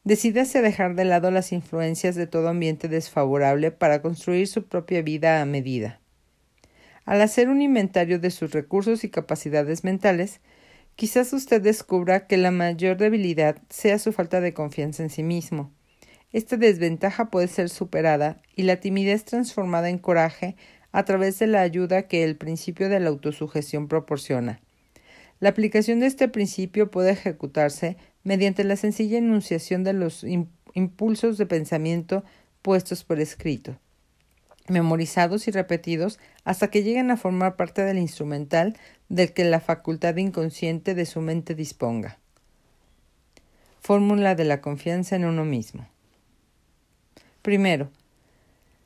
Decídase 0.07 0.59
a 0.59 0.63
dejar 0.63 0.95
de 0.95 1.05
lado 1.05 1.31
las 1.31 1.53
influencias 1.53 2.15
de 2.15 2.27
todo 2.27 2.49
ambiente 2.49 2.89
desfavorable 2.89 3.73
para 3.73 4.01
construir 4.01 4.49
su 4.49 4.65
propia 4.65 5.03
vida 5.03 5.43
a 5.43 5.45
medida. 5.45 6.01
Al 7.05 7.21
hacer 7.21 7.51
un 7.51 7.61
inventario 7.61 8.19
de 8.19 8.31
sus 8.31 8.53
recursos 8.53 9.05
y 9.05 9.11
capacidades 9.11 9.85
mentales, 9.85 10.41
Quizás 10.97 11.35
usted 11.35 11.61
descubra 11.61 12.27
que 12.27 12.39
la 12.39 12.51
mayor 12.51 12.97
debilidad 12.97 13.59
sea 13.69 13.99
su 13.99 14.13
falta 14.13 14.41
de 14.41 14.55
confianza 14.55 15.03
en 15.03 15.11
sí 15.11 15.23
mismo. 15.23 15.71
Esta 16.33 16.57
desventaja 16.57 17.29
puede 17.29 17.49
ser 17.49 17.69
superada 17.69 18.41
y 18.55 18.63
la 18.63 18.77
timidez 18.77 19.27
transformada 19.27 19.91
en 19.91 19.99
coraje 19.99 20.57
a 20.93 21.05
través 21.05 21.39
de 21.39 21.49
la 21.49 21.61
ayuda 21.61 22.09
que 22.09 22.25
el 22.25 22.37
principio 22.37 22.89
de 22.89 22.99
la 22.99 23.11
autosugestión 23.11 23.89
proporciona. 23.89 24.63
La 25.39 25.51
aplicación 25.51 26.01
de 26.01 26.07
este 26.07 26.29
principio 26.29 26.91
puede 26.91 27.11
ejecutarse 27.11 27.99
mediante 28.27 28.65
la 28.65 28.75
sencilla 28.75 29.19
enunciación 29.19 29.85
de 29.85 29.93
los 29.93 30.27
impulsos 30.75 31.39
de 31.39 31.47
pensamiento 31.47 32.25
puestos 32.61 33.05
por 33.05 33.21
escrito 33.21 33.79
memorizados 34.69 35.47
y 35.47 35.53
repetidos 35.53 36.19
hasta 36.45 36.69
que 36.69 36.83
lleguen 36.83 37.13
a 37.13 37.17
formar 37.17 37.55
parte 37.55 37.83
del 37.83 37.99
instrumental 37.99 38.77
del 39.09 39.33
que 39.33 39.45
la 39.45 39.61
facultad 39.61 40.17
inconsciente 40.17 40.97
de 40.97 41.07
su 41.07 41.21
mente 41.21 41.55
disponga. 41.55 42.19
Fórmula 43.81 44.35
de 44.35 44.45
la 44.45 44.61
confianza 44.61 45.15
en 45.15 45.25
uno 45.25 45.45
mismo. 45.45 45.89
Primero, 47.43 47.91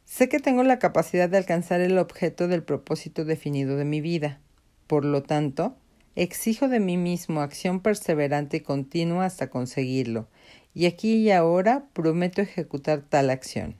sé 0.04 0.28
que 0.28 0.38
tengo 0.38 0.62
la 0.64 0.78
capacidad 0.78 1.30
de 1.30 1.38
alcanzar 1.38 1.80
el 1.80 1.96
objeto 1.96 2.46
del 2.46 2.62
propósito 2.62 3.24
definido 3.24 3.76
de 3.76 3.86
mi 3.86 4.02
vida. 4.02 4.38
Por 4.86 5.06
lo 5.06 5.22
tanto, 5.22 5.74
exijo 6.16 6.68
de 6.68 6.80
mí 6.80 6.96
mismo 6.96 7.40
acción 7.40 7.80
perseverante 7.80 8.58
y 8.58 8.60
continua 8.60 9.26
hasta 9.26 9.50
conseguirlo, 9.50 10.28
y 10.74 10.86
aquí 10.86 11.14
y 11.14 11.30
ahora 11.30 11.86
prometo 11.92 12.42
ejecutar 12.42 13.02
tal 13.02 13.30
acción. 13.30 13.76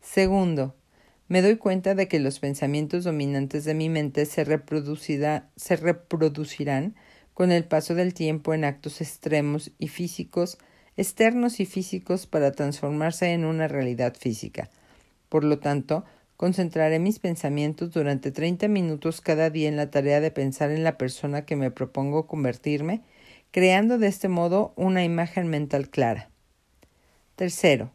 Segundo, 0.00 0.74
me 1.28 1.42
doy 1.42 1.56
cuenta 1.56 1.94
de 1.94 2.06
que 2.06 2.20
los 2.20 2.38
pensamientos 2.38 3.04
dominantes 3.04 3.64
de 3.64 3.74
mi 3.74 3.88
mente 3.88 4.26
se, 4.26 4.44
se 5.56 5.76
reproducirán 5.76 6.94
con 7.34 7.52
el 7.52 7.64
paso 7.64 7.94
del 7.94 8.14
tiempo 8.14 8.54
en 8.54 8.64
actos 8.64 9.00
extremos 9.00 9.72
y 9.78 9.88
físicos, 9.88 10.58
externos 10.96 11.60
y 11.60 11.66
físicos 11.66 12.26
para 12.26 12.52
transformarse 12.52 13.32
en 13.32 13.44
una 13.44 13.68
realidad 13.68 14.14
física. 14.16 14.70
Por 15.28 15.44
lo 15.44 15.58
tanto, 15.58 16.04
concentraré 16.36 16.98
mis 16.98 17.18
pensamientos 17.18 17.92
durante 17.92 18.30
treinta 18.30 18.68
minutos 18.68 19.20
cada 19.20 19.50
día 19.50 19.68
en 19.68 19.76
la 19.76 19.90
tarea 19.90 20.20
de 20.20 20.30
pensar 20.30 20.70
en 20.70 20.84
la 20.84 20.98
persona 20.98 21.44
que 21.44 21.56
me 21.56 21.70
propongo 21.70 22.26
convertirme, 22.26 23.02
creando 23.50 23.98
de 23.98 24.08
este 24.08 24.28
modo 24.28 24.72
una 24.76 25.04
imagen 25.04 25.48
mental 25.48 25.88
clara. 25.88 26.30
Tercero, 27.36 27.92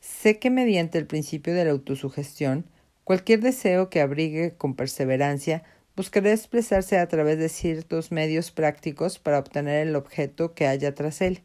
Sé 0.00 0.38
que 0.38 0.50
mediante 0.50 0.98
el 0.98 1.06
principio 1.06 1.54
de 1.54 1.64
la 1.64 1.72
autosugestión, 1.72 2.66
cualquier 3.04 3.40
deseo 3.40 3.90
que 3.90 4.00
abrigue 4.00 4.54
con 4.56 4.74
perseverancia 4.74 5.64
buscará 5.96 6.32
expresarse 6.32 6.98
a 6.98 7.08
través 7.08 7.38
de 7.38 7.48
ciertos 7.48 8.12
medios 8.12 8.52
prácticos 8.52 9.18
para 9.18 9.38
obtener 9.38 9.86
el 9.86 9.96
objeto 9.96 10.54
que 10.54 10.66
haya 10.66 10.94
tras 10.94 11.20
él. 11.20 11.42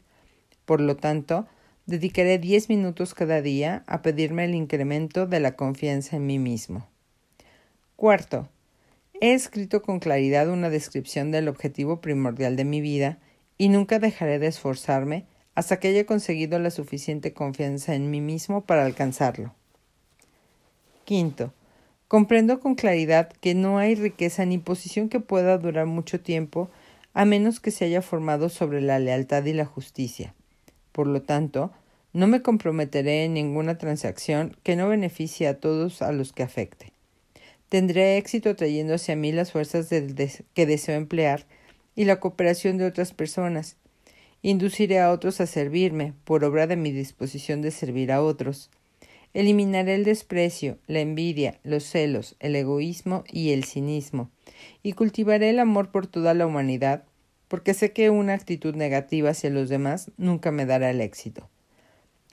Por 0.66 0.82
lo 0.82 0.96
tanto, 0.96 1.48
dedicaré 1.86 2.38
diez 2.38 2.70
minutos 2.70 3.14
cada 3.14 3.42
día 3.42 3.84
a 3.88 4.02
pedirme 4.02 4.46
el 4.46 4.56
incremento 4.56 5.28
de 5.28 5.40
la 5.40 5.56
confianza 5.56 6.16
en 6.16 6.26
mí 6.26 6.40
mismo. 6.40 6.88
Cuarto, 7.96 8.50
he 9.20 9.34
escrito 9.34 9.82
con 9.82 10.00
claridad 10.00 10.50
una 10.50 10.70
descripción 10.70 11.32
del 11.32 11.48
objetivo 11.48 12.02
primordial 12.02 12.56
de 12.56 12.66
mi 12.66 12.82
vida 12.82 13.20
y 13.58 13.70
nunca 13.70 14.00
dejaré 14.00 14.40
de 14.40 14.48
esforzarme 14.48 15.26
hasta 15.56 15.80
que 15.80 15.90
haya 15.90 16.06
conseguido 16.06 16.58
la 16.60 16.72
suficiente 16.72 17.34
confianza 17.34 17.96
en 17.96 18.10
mí 18.10 18.22
mismo 18.22 18.66
para 18.66 18.86
alcanzarlo. 18.86 19.54
Quinto, 21.06 21.54
comprendo 22.08 22.60
con 22.60 22.76
claridad 22.76 23.32
que 23.42 23.54
no 23.54 23.78
hay 23.78 23.96
riqueza 23.96 24.46
ni 24.46 24.58
posición 24.58 25.10
que 25.10 25.20
pueda 25.20 25.58
durar 25.58 25.86
mucho 25.86 26.20
tiempo 26.22 26.70
a 27.14 27.26
menos 27.26 27.60
que 27.60 27.72
se 27.72 27.86
haya 27.86 28.02
formado 28.02 28.50
sobre 28.50 28.82
la 28.82 29.00
lealtad 29.00 29.46
y 29.46 29.54
la 29.54 29.66
justicia. 29.66 30.34
Por 30.94 31.08
lo 31.08 31.22
tanto, 31.22 31.72
no 32.14 32.28
me 32.28 32.42
comprometeré 32.42 33.26
en 33.26 33.34
ninguna 33.34 33.78
transacción 33.78 34.56
que 34.64 34.78
no 34.78 34.88
beneficie 34.88 35.50
a 35.50 35.60
todos 35.60 36.02
a 36.02 36.14
los 36.14 36.32
que 36.32 36.44
afecte. 36.44 36.94
Tendré 37.68 38.16
éxito 38.16 38.56
trayendo 38.56 38.94
hacia 38.94 39.18
mí 39.18 39.34
las 39.34 39.52
fuerzas 39.52 39.90
que 39.90 40.66
deseo 40.66 40.96
emplear 40.96 41.46
y 41.96 42.06
la 42.06 42.22
cooperación 42.22 42.78
de 42.78 42.86
otras 42.86 43.12
personas, 43.14 43.76
Induciré 44.46 45.00
a 45.00 45.12
otros 45.12 45.40
a 45.40 45.48
servirme, 45.48 46.12
por 46.26 46.44
obra 46.44 46.68
de 46.68 46.76
mi 46.76 46.92
disposición 46.92 47.62
de 47.62 47.72
servir 47.72 48.12
a 48.12 48.22
otros. 48.22 48.70
Eliminaré 49.34 49.96
el 49.96 50.04
desprecio, 50.04 50.78
la 50.86 51.00
envidia, 51.00 51.62
los 51.64 51.86
celos, 51.86 52.36
el 52.42 52.58
egoísmo 52.58 53.24
y 53.32 53.52
el 53.52 53.64
cinismo, 53.64 54.30
y 54.84 54.94
cultivaré 54.94 55.50
el 55.50 55.60
amor 55.60 55.92
por 55.92 56.08
toda 56.08 56.34
la 56.34 56.46
humanidad, 56.46 57.06
porque 57.54 57.76
sé 57.76 57.92
que 57.92 58.10
una 58.10 58.34
actitud 58.34 58.74
negativa 58.74 59.30
hacia 59.30 59.52
los 59.52 59.70
demás 59.70 60.10
nunca 60.18 60.52
me 60.52 60.66
dará 60.66 60.90
el 60.90 61.02
éxito. 61.02 61.52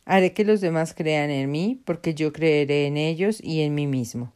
Haré 0.07 0.33
que 0.33 0.47
los 0.47 0.63
demás 0.63 0.95
crean 0.95 1.29
en 1.29 1.51
mí, 1.51 1.79
porque 1.85 2.15
yo 2.15 2.33
creeré 2.33 2.87
en 2.87 2.97
ellos 2.97 3.39
y 3.45 3.61
en 3.61 3.75
mí 3.75 3.87
mismo. 3.87 4.33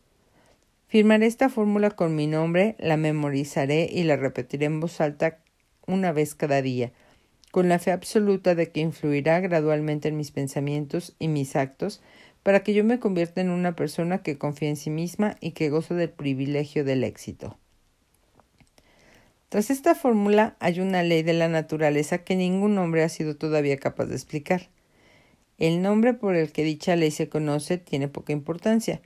Firmaré 0.87 1.25
esta 1.25 1.49
fórmula 1.49 1.93
con 1.93 2.15
mi 2.15 2.27
nombre, 2.27 2.77
la 2.79 2.99
memorizaré 2.99 3.89
y 3.91 4.03
la 4.03 4.17
repetiré 4.17 4.67
en 4.67 4.81
voz 4.81 5.01
alta 5.01 5.39
una 5.87 6.13
vez 6.13 6.35
cada 6.35 6.61
día, 6.61 6.93
con 7.51 7.71
la 7.71 7.79
fe 7.79 7.91
absoluta 7.91 8.55
de 8.55 8.71
que 8.71 8.81
influirá 8.81 9.41
gradualmente 9.41 10.09
en 10.09 10.19
mis 10.19 10.33
pensamientos 10.33 11.17
y 11.19 11.29
mis 11.29 11.57
actos, 11.57 12.03
para 12.43 12.63
que 12.63 12.75
yo 12.75 12.85
me 12.85 12.99
convierta 12.99 13.41
en 13.41 13.49
una 13.49 13.75
persona 13.75 14.23
que 14.23 14.37
confía 14.37 14.69
en 14.69 14.77
sí 14.77 14.91
misma 14.91 15.37
y 15.41 15.53
que 15.53 15.71
goza 15.71 15.95
del 15.95 16.11
privilegio 16.11 16.85
del 16.85 17.05
éxito. 17.05 17.57
Tras 19.55 19.71
esta 19.71 19.95
fórmula 19.95 20.57
hay 20.59 20.81
una 20.81 21.05
ley 21.05 21.23
de 21.23 21.33
la 21.33 21.47
naturaleza 21.47 22.19
que 22.19 22.35
ningún 22.35 22.77
hombre 22.77 23.05
ha 23.05 23.09
sido 23.09 23.37
todavía 23.37 23.77
capaz 23.77 24.07
de 24.07 24.17
explicar. 24.17 24.69
El 25.59 25.81
nombre 25.81 26.13
por 26.13 26.35
el 26.35 26.51
que 26.51 26.65
dicha 26.65 26.97
ley 26.97 27.13
se 27.13 27.29
conoce 27.29 27.79
tiene 27.79 28.09
poca 28.09 28.33
importancia. 28.33 29.01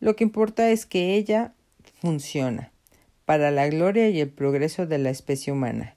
Lo 0.00 0.14
que 0.14 0.24
importa 0.24 0.70
es 0.70 0.84
que 0.84 1.14
ella 1.14 1.54
funciona 2.02 2.70
para 3.24 3.50
la 3.50 3.66
gloria 3.68 4.10
y 4.10 4.20
el 4.20 4.28
progreso 4.28 4.86
de 4.86 4.98
la 4.98 5.08
especie 5.08 5.54
humana 5.54 5.96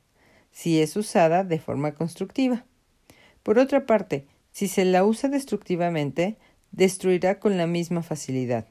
si 0.51 0.79
es 0.81 0.95
usada 0.95 1.43
de 1.43 1.59
forma 1.59 1.93
constructiva. 1.93 2.63
Por 3.43 3.59
otra 3.59 3.85
parte, 3.85 4.25
si 4.53 4.69
se 4.69 4.85
la 4.85 5.03
usa 5.03 5.27
destructivamente, 5.27 6.37
destruirá 6.71 7.41
con 7.41 7.57
la 7.57 7.67
misma 7.67 8.03
facilidad. 8.03 8.67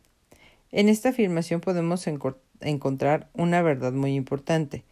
En 0.72 0.88
esta 0.88 1.10
afirmación 1.10 1.60
podemos 1.60 2.06
encontrar 2.62 3.28
una 3.34 3.60
verdad 3.60 3.92
muy 3.92 4.14
importante. 4.14 4.82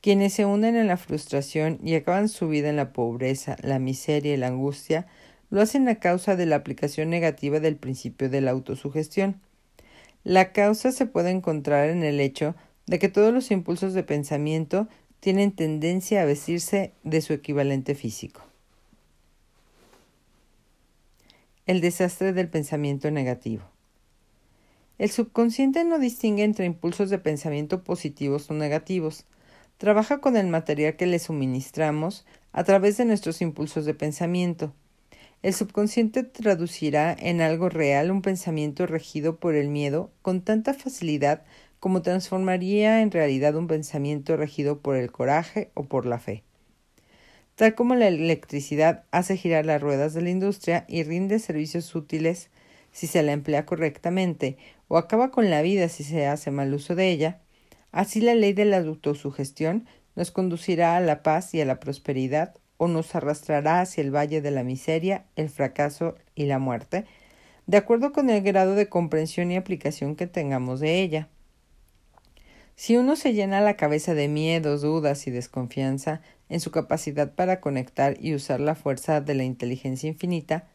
Quienes 0.00 0.32
se 0.32 0.46
hunden 0.46 0.76
en 0.76 0.86
la 0.86 0.96
frustración 0.96 1.78
y 1.82 1.94
acaban 1.94 2.28
su 2.28 2.48
vida 2.48 2.68
en 2.68 2.76
la 2.76 2.92
pobreza, 2.92 3.56
la 3.62 3.78
miseria 3.78 4.34
y 4.34 4.36
la 4.36 4.48
angustia, 4.48 5.06
lo 5.50 5.60
hacen 5.60 5.88
a 5.88 5.96
causa 5.96 6.36
de 6.36 6.46
la 6.46 6.56
aplicación 6.56 7.10
negativa 7.10 7.58
del 7.60 7.76
principio 7.76 8.28
de 8.28 8.40
la 8.40 8.50
autosugestión. 8.50 9.40
La 10.24 10.52
causa 10.52 10.92
se 10.92 11.06
puede 11.06 11.30
encontrar 11.30 11.88
en 11.88 12.02
el 12.04 12.20
hecho 12.20 12.54
de 12.86 12.98
que 12.98 13.08
todos 13.08 13.32
los 13.32 13.50
impulsos 13.50 13.94
de 13.94 14.02
pensamiento 14.02 14.88
tienen 15.20 15.52
tendencia 15.52 16.22
a 16.22 16.26
vestirse 16.26 16.92
de 17.02 17.20
su 17.20 17.32
equivalente 17.32 17.94
físico. 17.94 18.42
El 21.66 21.80
desastre 21.80 22.32
del 22.32 22.48
pensamiento 22.48 23.10
negativo. 23.10 23.62
El 24.98 25.10
subconsciente 25.10 25.84
no 25.84 25.98
distingue 25.98 26.42
entre 26.42 26.66
impulsos 26.66 27.10
de 27.10 27.18
pensamiento 27.18 27.84
positivos 27.84 28.50
o 28.50 28.54
negativos. 28.54 29.26
Trabaja 29.78 30.20
con 30.20 30.36
el 30.36 30.48
material 30.48 30.96
que 30.96 31.06
le 31.06 31.20
suministramos 31.20 32.26
a 32.50 32.64
través 32.64 32.96
de 32.96 33.04
nuestros 33.04 33.40
impulsos 33.40 33.84
de 33.84 33.94
pensamiento. 33.94 34.74
El 35.40 35.54
subconsciente 35.54 36.24
traducirá 36.24 37.14
en 37.16 37.40
algo 37.40 37.68
real 37.68 38.10
un 38.10 38.20
pensamiento 38.20 38.88
regido 38.88 39.36
por 39.36 39.54
el 39.54 39.68
miedo 39.68 40.10
con 40.20 40.42
tanta 40.42 40.74
facilidad 40.74 41.44
como 41.78 42.02
transformaría 42.02 43.02
en 43.02 43.12
realidad 43.12 43.54
un 43.54 43.68
pensamiento 43.68 44.36
regido 44.36 44.80
por 44.80 44.96
el 44.96 45.12
coraje 45.12 45.70
o 45.74 45.84
por 45.84 46.06
la 46.06 46.18
fe. 46.18 46.42
Tal 47.54 47.76
como 47.76 47.94
la 47.94 48.08
electricidad 48.08 49.04
hace 49.12 49.36
girar 49.36 49.64
las 49.64 49.80
ruedas 49.80 50.12
de 50.12 50.22
la 50.22 50.30
industria 50.30 50.86
y 50.88 51.04
rinde 51.04 51.38
servicios 51.38 51.94
útiles 51.94 52.50
si 52.90 53.06
se 53.06 53.22
la 53.22 53.30
emplea 53.30 53.64
correctamente 53.64 54.56
o 54.88 54.98
acaba 54.98 55.30
con 55.30 55.50
la 55.50 55.62
vida 55.62 55.88
si 55.88 56.02
se 56.02 56.26
hace 56.26 56.50
mal 56.50 56.74
uso 56.74 56.96
de 56.96 57.10
ella, 57.10 57.40
así 57.92 58.20
la 58.20 58.34
ley 58.34 58.52
de 58.52 58.64
la 58.64 58.78
autosugestión 58.78 59.86
nos 60.16 60.30
conducirá 60.30 60.96
a 60.96 61.00
la 61.00 61.22
paz 61.22 61.54
y 61.54 61.60
a 61.60 61.64
la 61.64 61.80
prosperidad 61.80 62.54
o 62.76 62.88
nos 62.88 63.14
arrastrará 63.14 63.80
hacia 63.80 64.02
el 64.02 64.14
valle 64.14 64.40
de 64.40 64.50
la 64.50 64.64
miseria, 64.64 65.24
el 65.36 65.48
fracaso 65.48 66.14
y 66.34 66.46
la 66.46 66.58
muerte, 66.58 67.04
de 67.66 67.76
acuerdo 67.76 68.12
con 68.12 68.30
el 68.30 68.42
grado 68.42 68.74
de 68.74 68.88
comprensión 68.88 69.50
y 69.50 69.56
aplicación 69.56 70.16
que 70.16 70.26
tengamos 70.26 70.80
de 70.80 71.00
ella. 71.02 71.28
Si 72.76 72.96
uno 72.96 73.16
se 73.16 73.34
llena 73.34 73.60
la 73.60 73.76
cabeza 73.76 74.14
de 74.14 74.28
miedos, 74.28 74.82
dudas 74.82 75.26
y 75.26 75.32
desconfianza 75.32 76.22
en 76.48 76.60
su 76.60 76.70
capacidad 76.70 77.34
para 77.34 77.60
conectar 77.60 78.16
y 78.20 78.34
usar 78.34 78.60
la 78.60 78.76
fuerza 78.76 79.20
de 79.20 79.34
la 79.34 79.42
inteligencia 79.42 80.08
infinita, 80.08 80.68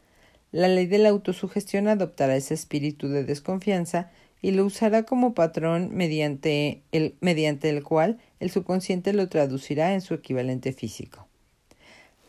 la 0.52 0.68
ley 0.68 0.86
de 0.86 0.98
la 0.98 1.08
autosugestión 1.08 1.88
adoptará 1.88 2.36
ese 2.36 2.54
espíritu 2.54 3.08
de 3.08 3.24
desconfianza 3.24 4.10
y 4.44 4.50
lo 4.50 4.66
usará 4.66 5.04
como 5.04 5.32
patrón 5.32 5.88
mediante 5.94 6.82
el, 6.92 7.16
mediante 7.22 7.70
el 7.70 7.82
cual 7.82 8.18
el 8.40 8.50
subconsciente 8.50 9.14
lo 9.14 9.30
traducirá 9.30 9.94
en 9.94 10.02
su 10.02 10.12
equivalente 10.12 10.74
físico. 10.74 11.26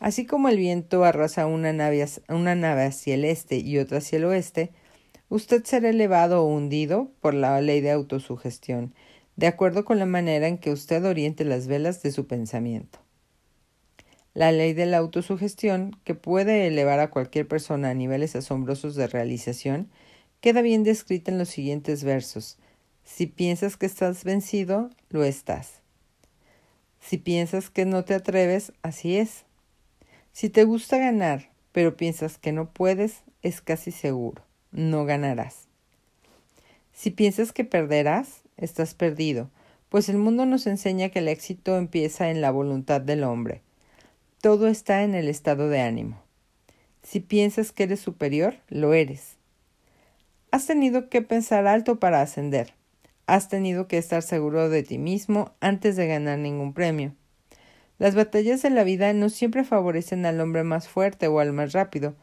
Así 0.00 0.24
como 0.24 0.48
el 0.48 0.56
viento 0.56 1.04
arrasa 1.04 1.44
una 1.44 1.74
nave, 1.74 2.06
una 2.30 2.54
nave 2.54 2.84
hacia 2.84 3.16
el 3.16 3.26
este 3.26 3.58
y 3.58 3.76
otra 3.76 3.98
hacia 3.98 4.16
el 4.16 4.24
oeste, 4.24 4.70
usted 5.28 5.62
será 5.64 5.90
elevado 5.90 6.42
o 6.42 6.46
hundido 6.46 7.10
por 7.20 7.34
la 7.34 7.60
ley 7.60 7.82
de 7.82 7.90
autosugestión, 7.90 8.94
de 9.36 9.48
acuerdo 9.48 9.84
con 9.84 9.98
la 9.98 10.06
manera 10.06 10.48
en 10.48 10.56
que 10.56 10.72
usted 10.72 11.04
oriente 11.04 11.44
las 11.44 11.66
velas 11.66 12.02
de 12.02 12.12
su 12.12 12.26
pensamiento. 12.26 12.98
La 14.32 14.52
ley 14.52 14.72
de 14.72 14.86
la 14.86 14.96
autosugestión, 14.96 15.94
que 16.02 16.14
puede 16.14 16.66
elevar 16.66 16.98
a 16.98 17.10
cualquier 17.10 17.46
persona 17.46 17.90
a 17.90 17.94
niveles 17.94 18.36
asombrosos 18.36 18.94
de 18.94 19.06
realización, 19.06 19.90
queda 20.46 20.62
bien 20.62 20.84
descrita 20.84 21.32
en 21.32 21.38
los 21.38 21.48
siguientes 21.48 22.04
versos. 22.04 22.56
Si 23.02 23.26
piensas 23.26 23.76
que 23.76 23.84
estás 23.84 24.22
vencido, 24.22 24.90
lo 25.08 25.24
estás. 25.24 25.80
Si 27.00 27.18
piensas 27.18 27.68
que 27.68 27.84
no 27.84 28.04
te 28.04 28.14
atreves, 28.14 28.72
así 28.80 29.16
es. 29.16 29.44
Si 30.30 30.48
te 30.48 30.62
gusta 30.62 30.98
ganar, 30.98 31.50
pero 31.72 31.96
piensas 31.96 32.38
que 32.38 32.52
no 32.52 32.70
puedes, 32.70 33.24
es 33.42 33.60
casi 33.60 33.90
seguro, 33.90 34.40
no 34.70 35.04
ganarás. 35.04 35.66
Si 36.92 37.10
piensas 37.10 37.50
que 37.50 37.64
perderás, 37.64 38.42
estás 38.56 38.94
perdido, 38.94 39.50
pues 39.88 40.08
el 40.08 40.18
mundo 40.18 40.46
nos 40.46 40.68
enseña 40.68 41.08
que 41.08 41.18
el 41.18 41.26
éxito 41.26 41.76
empieza 41.76 42.30
en 42.30 42.40
la 42.40 42.52
voluntad 42.52 43.00
del 43.00 43.24
hombre. 43.24 43.62
Todo 44.40 44.68
está 44.68 45.02
en 45.02 45.16
el 45.16 45.26
estado 45.26 45.68
de 45.68 45.80
ánimo. 45.80 46.22
Si 47.02 47.18
piensas 47.18 47.72
que 47.72 47.82
eres 47.82 47.98
superior, 47.98 48.54
lo 48.68 48.94
eres. 48.94 49.35
Has 50.56 50.64
tenido 50.64 51.10
que 51.10 51.20
pensar 51.20 51.66
alto 51.66 52.00
para 52.00 52.22
ascender. 52.22 52.72
Has 53.26 53.50
tenido 53.50 53.88
que 53.88 53.98
estar 53.98 54.22
seguro 54.22 54.70
de 54.70 54.82
ti 54.82 54.96
mismo 54.96 55.52
antes 55.60 55.96
de 55.96 56.06
ganar 56.06 56.38
ningún 56.38 56.72
premio. 56.72 57.14
Las 57.98 58.14
batallas 58.14 58.62
de 58.62 58.70
la 58.70 58.82
vida 58.82 59.12
no 59.12 59.28
siempre 59.28 59.64
favorecen 59.64 60.24
al 60.24 60.40
hombre 60.40 60.64
más 60.64 60.88
fuerte 60.88 61.28
o 61.28 61.40
al 61.40 61.52
más 61.52 61.74
rápido, 61.74 62.14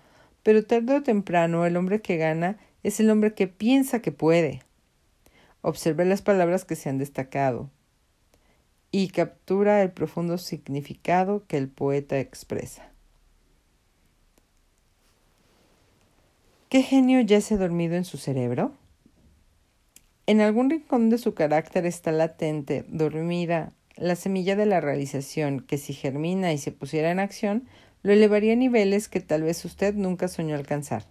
pero 0.42 0.66
tarde 0.66 0.96
o 0.96 1.04
temprano 1.04 1.68
el 1.68 1.78
hombre 1.78 2.02
que 2.02 2.18
gana 2.18 2.58
es 2.82 3.00
el 3.00 3.12
hombre 3.12 3.36
que 3.36 3.46
piensa 3.46 4.00
que 4.00 4.12
puede. 4.12 4.64
Observe 5.62 6.04
las 6.04 6.24
palabras 6.24 6.66
que 6.66 6.76
se 6.76 6.90
han 6.90 6.98
destacado 6.98 7.70
y 8.90 9.10
captura 9.10 9.84
el 9.84 9.92
profundo 9.92 10.40
significado 10.40 11.46
que 11.46 11.58
el 11.58 11.70
poeta 11.70 12.18
expresa. 12.18 12.93
¿Qué 16.74 16.82
genio 16.82 17.22
yace 17.22 17.56
dormido 17.56 17.94
en 17.94 18.04
su 18.04 18.18
cerebro? 18.18 18.72
En 20.26 20.42
algún 20.42 20.72
rincón 20.72 21.12
de 21.12 21.20
su 21.20 21.36
carácter 21.36 21.86
está 21.86 22.12
latente, 22.12 22.84
dormida, 22.88 23.74
la 23.96 24.16
semilla 24.16 24.56
de 24.56 24.66
la 24.66 24.82
realización 24.82 25.60
que 25.60 25.78
si 25.78 25.94
germina 25.94 26.52
y 26.52 26.58
se 26.58 26.72
pusiera 26.72 27.12
en 27.12 27.20
acción, 27.20 27.68
lo 28.02 28.12
elevaría 28.12 28.54
a 28.54 28.56
niveles 28.56 29.08
que 29.08 29.20
tal 29.20 29.44
vez 29.44 29.64
usted 29.66 29.94
nunca 29.94 30.28
soñó 30.28 30.56
alcanzar. 30.56 31.06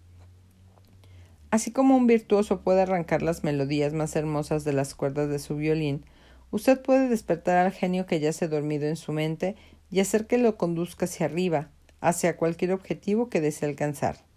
Así 1.52 1.70
como 1.70 1.96
un 1.96 2.08
virtuoso 2.08 2.62
puede 2.62 2.82
arrancar 2.82 3.22
las 3.22 3.44
melodías 3.44 3.92
más 3.92 4.16
hermosas 4.16 4.64
de 4.64 4.72
las 4.72 4.96
cuerdas 4.96 5.28
de 5.28 5.38
su 5.38 5.54
violín, 5.54 6.04
usted 6.50 6.82
puede 6.82 7.08
despertar 7.08 7.58
al 7.58 7.70
genio 7.70 8.06
que 8.06 8.18
yace 8.18 8.48
dormido 8.48 8.88
en 8.88 8.96
su 8.96 9.12
mente 9.12 9.54
y 9.92 10.00
hacer 10.00 10.26
que 10.26 10.38
lo 10.38 10.56
conduzca 10.56 11.04
hacia 11.04 11.26
arriba, 11.26 11.70
hacia 12.00 12.36
cualquier 12.36 12.72
objetivo 12.72 13.28
que 13.28 13.40
desee 13.40 13.68
alcanzar. 13.68 14.31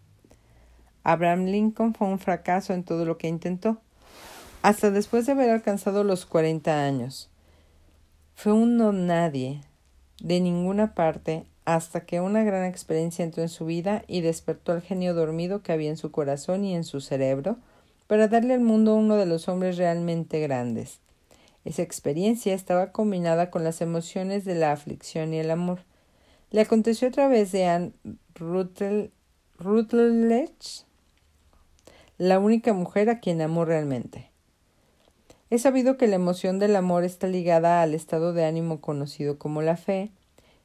Abraham 1.06 1.46
Lincoln 1.46 1.94
fue 1.94 2.08
un 2.08 2.18
fracaso 2.18 2.74
en 2.74 2.84
todo 2.84 3.06
lo 3.06 3.20
que 3.20 3.28
intentó, 3.28 3.78
hasta 4.64 4.90
después 4.90 5.28
de 5.28 5.34
haber 5.34 5.52
alcanzado 5.52 6.04
los 6.04 6.26
cuarenta 6.26 6.84
años. 6.84 7.30
Fue 8.34 8.52
un 8.52 8.76
no 8.76 8.92
nadie, 8.92 9.62
de 10.20 10.40
ninguna 10.40 10.96
parte, 10.96 11.46
hasta 11.64 12.02
que 12.02 12.22
una 12.22 12.44
gran 12.44 12.66
experiencia 12.66 13.24
entró 13.24 13.44
en 13.44 13.50
su 13.50 13.68
vida 13.68 14.04
y 14.08 14.22
despertó 14.22 14.72
al 14.72 14.82
genio 14.82 15.14
dormido 15.14 15.62
que 15.62 15.72
había 15.72 15.92
en 15.92 15.98
su 15.98 16.10
corazón 16.10 16.66
y 16.66 16.76
en 16.76 16.84
su 16.84 17.02
cerebro 17.02 17.58
para 18.08 18.28
darle 18.28 18.56
al 18.56 18.62
mundo 18.62 18.96
uno 18.96 19.16
de 19.16 19.28
los 19.28 19.48
hombres 19.48 19.78
realmente 19.78 20.40
grandes. 20.40 21.00
Esa 21.66 21.84
experiencia 21.84 22.56
estaba 22.56 22.92
combinada 22.92 23.52
con 23.52 23.64
las 23.64 23.80
emociones 23.82 24.44
de 24.44 24.56
la 24.56 24.72
aflicción 24.72 25.36
y 25.36 25.38
el 25.38 25.52
amor. 25.52 25.82
Le 26.50 26.62
aconteció 26.62 27.08
a 27.10 27.12
través 27.12 27.52
de 27.52 27.66
Anne 27.66 27.92
Rutledge, 28.34 29.12
la 32.18 32.40
única 32.40 32.74
mujer 32.74 33.10
a 33.10 33.20
quien 33.20 33.42
amó 33.42 33.66
realmente. 33.66 34.32
He 35.50 35.60
sabido 35.60 35.98
que 35.98 36.08
la 36.08 36.16
emoción 36.16 36.60
del 36.60 36.76
amor 36.76 37.04
está 37.04 37.28
ligada 37.28 37.82
al 37.82 37.94
estado 37.94 38.34
de 38.34 38.46
ánimo 38.46 38.82
conocido 38.82 39.38
como 39.38 39.62
la 39.62 39.78
fe, 39.78 40.12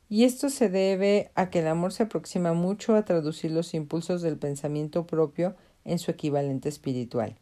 y 0.09 0.25
esto 0.25 0.51
se 0.51 0.69
debe 0.69 1.31
a 1.35 1.51
que 1.51 1.61
el 1.61 1.69
amor 1.69 1.93
se 1.93 2.05
aproxima 2.05 2.53
mucho 2.53 2.97
a 2.97 3.05
traducir 3.05 3.53
los 3.53 3.75
impulsos 3.75 4.23
del 4.23 4.37
pensamiento 4.37 5.07
propio 5.07 5.55
en 5.85 5.99
su 5.99 6.11
equivalente 6.11 6.69
espiritual. 6.69 7.37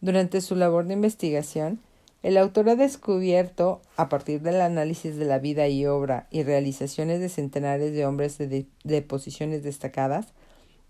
Durante 0.00 0.40
su 0.40 0.56
labor 0.56 0.86
de 0.86 0.94
investigación, 0.94 1.80
el 2.22 2.36
autor 2.36 2.68
ha 2.68 2.76
descubierto, 2.76 3.82
a 3.96 4.08
partir 4.08 4.42
del 4.42 4.60
análisis 4.60 5.16
de 5.16 5.24
la 5.24 5.38
vida 5.38 5.66
y 5.68 5.86
obra 5.86 6.28
y 6.30 6.42
realizaciones 6.42 7.20
de 7.20 7.28
centenares 7.28 7.92
de 7.92 8.06
hombres 8.06 8.38
de, 8.38 8.66
de, 8.84 9.02
posiciones 9.02 9.62
destacadas, 9.62 10.28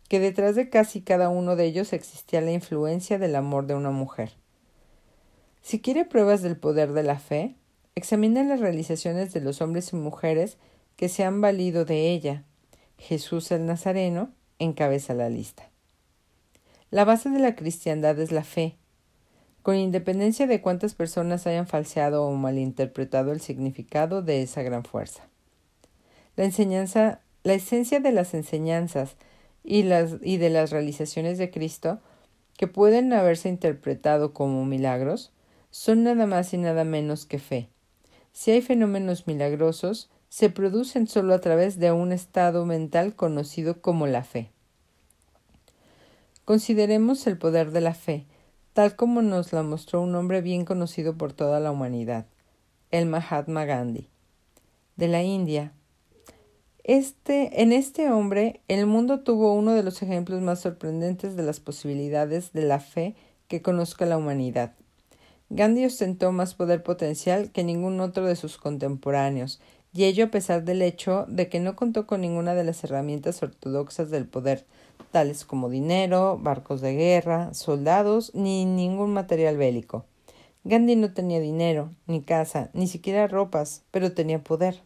que 0.08 0.20
detrás 0.20 0.54
de 0.54 0.68
casi 0.68 1.00
cada 1.00 1.28
uno 1.28 1.56
de 1.56 1.64
ellos 1.64 1.92
existía 1.92 2.40
la 2.40 2.52
influencia 2.52 3.18
del 3.18 3.36
amor 3.36 3.66
de 3.66 3.74
una 3.74 3.90
mujer. 3.90 4.32
Si 5.62 5.80
quiere 5.80 6.04
pruebas 6.04 6.42
del 6.42 6.56
poder 6.56 6.92
de 6.92 7.02
la 7.02 7.18
fe, 7.18 7.54
examine 7.94 8.44
las 8.44 8.60
realizaciones 8.60 9.32
de 9.32 9.40
los 9.40 9.60
hombres 9.62 9.92
y 9.92 9.96
mujeres 9.96 10.58
que 10.96 11.08
se 11.08 11.24
han 11.24 11.40
valido 11.40 11.84
de 11.84 12.10
ella. 12.10 12.44
Jesús 12.98 13.50
el 13.52 13.66
Nazareno 13.66 14.30
encabeza 14.58 15.14
la 15.14 15.28
lista. 15.28 15.70
La 16.90 17.04
base 17.04 17.30
de 17.30 17.38
la 17.38 17.56
cristiandad 17.56 18.18
es 18.20 18.32
la 18.32 18.44
fe, 18.44 18.76
con 19.62 19.76
independencia 19.76 20.46
de 20.46 20.60
cuántas 20.60 20.94
personas 20.94 21.46
hayan 21.46 21.66
falseado 21.66 22.24
o 22.26 22.32
malinterpretado 22.32 23.32
el 23.32 23.40
significado 23.40 24.20
de 24.22 24.42
esa 24.42 24.62
gran 24.62 24.84
fuerza. 24.84 25.28
La 26.36 26.44
enseñanza, 26.44 27.20
la 27.44 27.54
esencia 27.54 28.00
de 28.00 28.12
las 28.12 28.34
enseñanzas 28.34 29.16
y, 29.64 29.82
las, 29.82 30.16
y 30.22 30.36
de 30.36 30.50
las 30.50 30.70
realizaciones 30.70 31.38
de 31.38 31.50
Cristo, 31.50 32.00
que 32.56 32.66
pueden 32.66 33.12
haberse 33.12 33.48
interpretado 33.48 34.32
como 34.32 34.64
milagros, 34.64 35.32
son 35.70 36.04
nada 36.04 36.26
más 36.26 36.52
y 36.52 36.58
nada 36.58 36.84
menos 36.84 37.26
que 37.26 37.38
fe. 37.38 37.68
Si 38.32 38.50
hay 38.50 38.62
fenómenos 38.62 39.26
milagrosos, 39.26 40.10
se 40.28 40.48
producen 40.48 41.06
solo 41.06 41.34
a 41.34 41.40
través 41.40 41.78
de 41.78 41.92
un 41.92 42.12
estado 42.12 42.64
mental 42.64 43.14
conocido 43.14 43.82
como 43.82 44.06
la 44.06 44.24
fe. 44.24 44.50
Consideremos 46.44 47.26
el 47.26 47.38
poder 47.38 47.70
de 47.70 47.82
la 47.82 47.94
fe, 47.94 48.26
tal 48.72 48.96
como 48.96 49.22
nos 49.22 49.52
la 49.52 49.62
mostró 49.62 50.00
un 50.00 50.14
hombre 50.14 50.40
bien 50.40 50.64
conocido 50.64 51.16
por 51.16 51.32
toda 51.32 51.60
la 51.60 51.70
humanidad, 51.70 52.26
el 52.90 53.06
Mahatma 53.06 53.64
Gandhi, 53.64 54.08
de 54.96 55.08
la 55.08 55.22
India. 55.22 55.72
Este, 56.84 57.62
en 57.62 57.72
este 57.72 58.10
hombre, 58.10 58.60
el 58.66 58.86
mundo 58.86 59.20
tuvo 59.20 59.54
uno 59.54 59.72
de 59.72 59.84
los 59.84 60.02
ejemplos 60.02 60.40
más 60.40 60.60
sorprendentes 60.60 61.36
de 61.36 61.44
las 61.44 61.60
posibilidades 61.60 62.52
de 62.52 62.62
la 62.62 62.80
fe 62.80 63.14
que 63.46 63.62
conozca 63.62 64.04
la 64.04 64.18
humanidad. 64.18 64.72
Gandhi 65.48 65.84
ostentó 65.84 66.32
más 66.32 66.54
poder 66.54 66.82
potencial 66.82 67.52
que 67.52 67.62
ningún 67.62 68.00
otro 68.00 68.26
de 68.26 68.34
sus 68.34 68.56
contemporáneos, 68.56 69.60
y 69.94 70.04
ello 70.04 70.24
a 70.24 70.30
pesar 70.30 70.64
del 70.64 70.82
hecho 70.82 71.24
de 71.28 71.48
que 71.48 71.60
no 71.60 71.76
contó 71.76 72.06
con 72.06 72.22
ninguna 72.22 72.54
de 72.54 72.64
las 72.64 72.82
herramientas 72.82 73.42
ortodoxas 73.42 74.10
del 74.10 74.26
poder, 74.26 74.64
tales 75.12 75.44
como 75.44 75.68
dinero, 75.68 76.36
barcos 76.40 76.80
de 76.80 76.94
guerra, 76.94 77.54
soldados, 77.54 78.34
ni 78.34 78.64
ningún 78.64 79.12
material 79.12 79.56
bélico. 79.56 80.04
Gandhi 80.64 80.96
no 80.96 81.12
tenía 81.12 81.38
dinero, 81.38 81.90
ni 82.06 82.22
casa, 82.22 82.70
ni 82.72 82.88
siquiera 82.88 83.28
ropas, 83.28 83.82
pero 83.92 84.12
tenía 84.12 84.42
poder. 84.42 84.80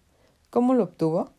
¿Cómo 0.50 0.74
lo 0.74 0.85
obtuvo? 0.85 1.30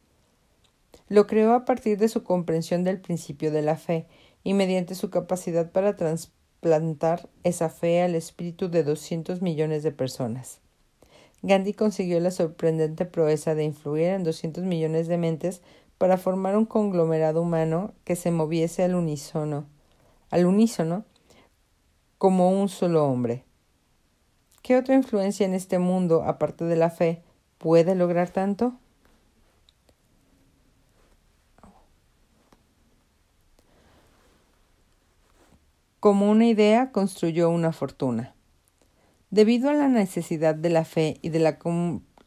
Lo 1.09 1.27
creó 1.27 1.53
a 1.53 1.65
partir 1.65 1.97
de 1.97 2.09
su 2.09 2.23
comprensión 2.23 2.83
del 2.83 2.99
principio 2.99 3.51
de 3.51 3.61
la 3.61 3.77
fe 3.77 4.07
y 4.43 4.53
mediante 4.53 4.95
su 4.95 5.09
capacidad 5.09 5.71
para 5.71 5.95
transplantar 5.95 7.29
esa 7.43 7.69
fe 7.69 8.01
al 8.01 8.15
espíritu 8.15 8.69
de 8.69 8.83
doscientos 8.83 9.41
millones 9.41 9.83
de 9.83 9.91
personas. 9.91 10.59
Gandhi 11.43 11.73
consiguió 11.73 12.19
la 12.19 12.31
sorprendente 12.31 13.05
proeza 13.05 13.55
de 13.55 13.63
influir 13.63 14.07
en 14.07 14.23
200 14.23 14.63
millones 14.63 15.07
de 15.07 15.17
mentes 15.17 15.61
para 15.97 16.17
formar 16.17 16.57
un 16.57 16.65
conglomerado 16.65 17.41
humano 17.41 17.93
que 18.03 18.15
se 18.15 18.31
moviese 18.31 18.83
al 18.83 18.95
unísono, 18.95 19.65
al 20.29 20.45
unísono 20.45 21.05
como 22.17 22.49
un 22.49 22.69
solo 22.69 23.05
hombre. 23.05 23.43
¿Qué 24.61 24.75
otra 24.75 24.95
influencia 24.95 25.45
en 25.45 25.53
este 25.53 25.79
mundo, 25.79 26.23
aparte 26.23 26.65
de 26.65 26.75
la 26.75 26.89
fe, 26.89 27.21
puede 27.57 27.95
lograr 27.95 28.31
tanto? 28.31 28.73
Como 36.07 36.31
una 36.31 36.45
idea 36.45 36.93
construyó 36.93 37.49
una 37.49 37.73
fortuna. 37.73 38.33
Debido 39.29 39.69
a 39.69 39.73
la 39.73 39.89
necesidad 39.89 40.55
de 40.55 40.69
la 40.69 40.85
fe 40.85 41.17
y 41.21 41.27
de 41.27 41.39
la, 41.39 41.59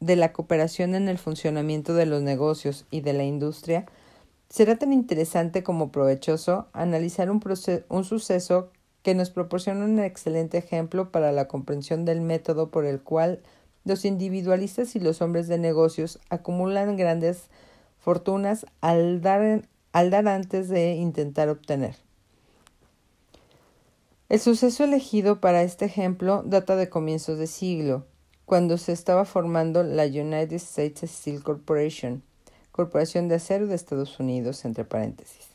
de 0.00 0.16
la 0.16 0.34
cooperación 0.34 0.94
en 0.94 1.08
el 1.08 1.16
funcionamiento 1.16 1.94
de 1.94 2.04
los 2.04 2.20
negocios 2.20 2.84
y 2.90 3.00
de 3.00 3.14
la 3.14 3.24
industria, 3.24 3.86
será 4.50 4.76
tan 4.76 4.92
interesante 4.92 5.62
como 5.62 5.90
provechoso 5.92 6.68
analizar 6.74 7.30
un, 7.30 7.42
un 7.88 8.04
suceso 8.04 8.70
que 9.02 9.14
nos 9.14 9.30
proporciona 9.30 9.86
un 9.86 9.98
excelente 9.98 10.58
ejemplo 10.58 11.10
para 11.10 11.32
la 11.32 11.48
comprensión 11.48 12.04
del 12.04 12.20
método 12.20 12.70
por 12.70 12.84
el 12.84 13.00
cual 13.00 13.40
los 13.86 14.04
individualistas 14.04 14.94
y 14.94 15.00
los 15.00 15.22
hombres 15.22 15.48
de 15.48 15.56
negocios 15.56 16.18
acumulan 16.28 16.98
grandes 16.98 17.48
fortunas 17.98 18.66
al 18.82 19.22
dar, 19.22 19.62
al 19.92 20.10
dar 20.10 20.28
antes 20.28 20.68
de 20.68 20.96
intentar 20.96 21.48
obtener. 21.48 22.09
El 24.30 24.38
suceso 24.38 24.84
elegido 24.84 25.40
para 25.40 25.64
este 25.64 25.86
ejemplo 25.86 26.44
data 26.46 26.76
de 26.76 26.88
comienzos 26.88 27.36
de 27.36 27.48
siglo, 27.48 28.06
cuando 28.46 28.78
se 28.78 28.92
estaba 28.92 29.24
formando 29.24 29.82
la 29.82 30.04
United 30.04 30.52
States 30.52 31.10
Steel 31.10 31.42
Corporation, 31.42 32.22
Corporación 32.70 33.26
de 33.26 33.34
Acero 33.34 33.66
de 33.66 33.74
Estados 33.74 34.20
Unidos, 34.20 34.64
entre 34.64 34.84
paréntesis. 34.84 35.48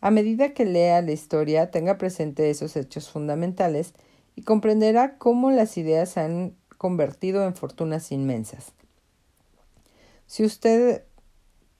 A 0.00 0.10
medida 0.10 0.54
que 0.54 0.64
lea 0.64 1.02
la 1.02 1.12
historia, 1.12 1.70
tenga 1.70 1.98
presente 1.98 2.48
esos 2.48 2.76
hechos 2.76 3.10
fundamentales 3.10 3.92
y 4.36 4.42
comprenderá 4.42 5.18
cómo 5.18 5.50
las 5.50 5.76
ideas 5.76 6.08
se 6.08 6.20
han 6.20 6.54
convertido 6.78 7.44
en 7.44 7.54
fortunas 7.54 8.10
inmensas. 8.10 8.72
Si 10.26 10.46
usted, 10.46 11.04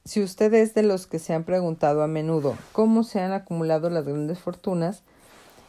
si 0.05 0.23
usted 0.23 0.53
es 0.53 0.75
de 0.75 0.83
los 0.83 1.07
que 1.07 1.21
se 1.21 1.33
han 1.33 1.45
preguntado 1.45 2.03
a 2.03 2.07
menudo 2.07 2.55
cómo 2.73 3.03
se 3.03 3.19
han 3.19 3.33
acumulado 3.33 3.89
las 3.89 4.05
grandes 4.05 4.39
fortunas, 4.39 5.05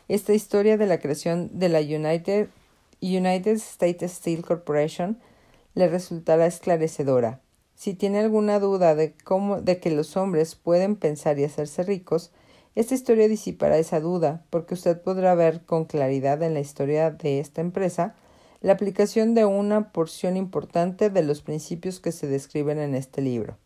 esta 0.10 0.34
historia 0.34 0.76
de 0.76 0.88
la 0.88 1.00
creación 1.00 1.60
de 1.60 1.70
la 1.70 1.80
United, 1.80 2.50
United 3.00 3.56
States 3.58 4.12
Steel 4.12 4.42
Corporation 4.42 5.20
le 5.76 5.88
resultará 5.88 6.48
esclarecedora. 6.48 7.42
Si 7.76 7.94
tiene 7.94 8.20
alguna 8.20 8.60
duda 8.60 8.96
de 8.96 9.14
cómo 9.24 9.62
de 9.62 9.80
que 9.80 9.92
los 9.92 10.18
hombres 10.18 10.56
pueden 10.56 10.96
pensar 10.96 11.38
y 11.38 11.44
hacerse 11.44 11.84
ricos, 11.84 12.32
esta 12.74 12.96
historia 12.96 13.28
disipará 13.28 13.78
esa 13.78 14.00
duda, 14.00 14.44
porque 14.50 14.74
usted 14.74 15.00
podrá 15.00 15.36
ver 15.36 15.62
con 15.62 15.86
claridad 15.86 16.42
en 16.42 16.56
la 16.56 16.60
historia 16.60 17.12
de 17.12 17.40
esta 17.40 17.62
empresa 17.62 18.16
la 18.62 18.74
aplicación 18.74 19.36
de 19.36 19.46
una 19.46 19.92
porción 19.92 20.38
importante 20.38 21.12
de 21.12 21.24
los 21.24 21.42
principios 21.42 22.00
que 22.00 22.12
se 22.12 22.28
describen 22.28 22.80
en 22.80 22.96
este 22.96 23.22
libro. 23.22 23.58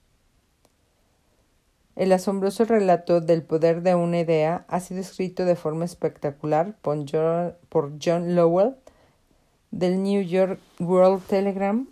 El 1.95 2.11
asombroso 2.11 2.65
relato 2.65 3.21
del 3.21 3.43
poder 3.43 3.83
de 3.83 3.93
una 3.93 4.19
idea 4.19 4.65
ha 4.67 4.79
sido 4.79 4.99
escrito 4.99 5.45
de 5.45 5.55
forma 5.55 5.85
espectacular 5.85 6.75
por 6.81 7.05
John, 7.07 8.35
Lowell 8.35 8.75
del 9.69 10.01
New 10.01 10.23
York 10.23 10.59
World 10.79 11.23
Telegram 11.27 11.87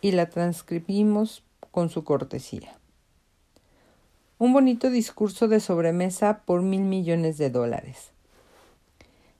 y 0.00 0.12
la 0.12 0.30
transcribimos 0.30 1.42
con 1.70 1.90
su 1.90 2.02
cortesía. 2.04 2.78
Un 4.38 4.54
bonito 4.54 4.88
discurso 4.88 5.48
de 5.48 5.60
sobremesa 5.60 6.40
por 6.46 6.62
mil 6.62 6.80
millones 6.80 7.36
de 7.36 7.50
dólares. 7.50 8.12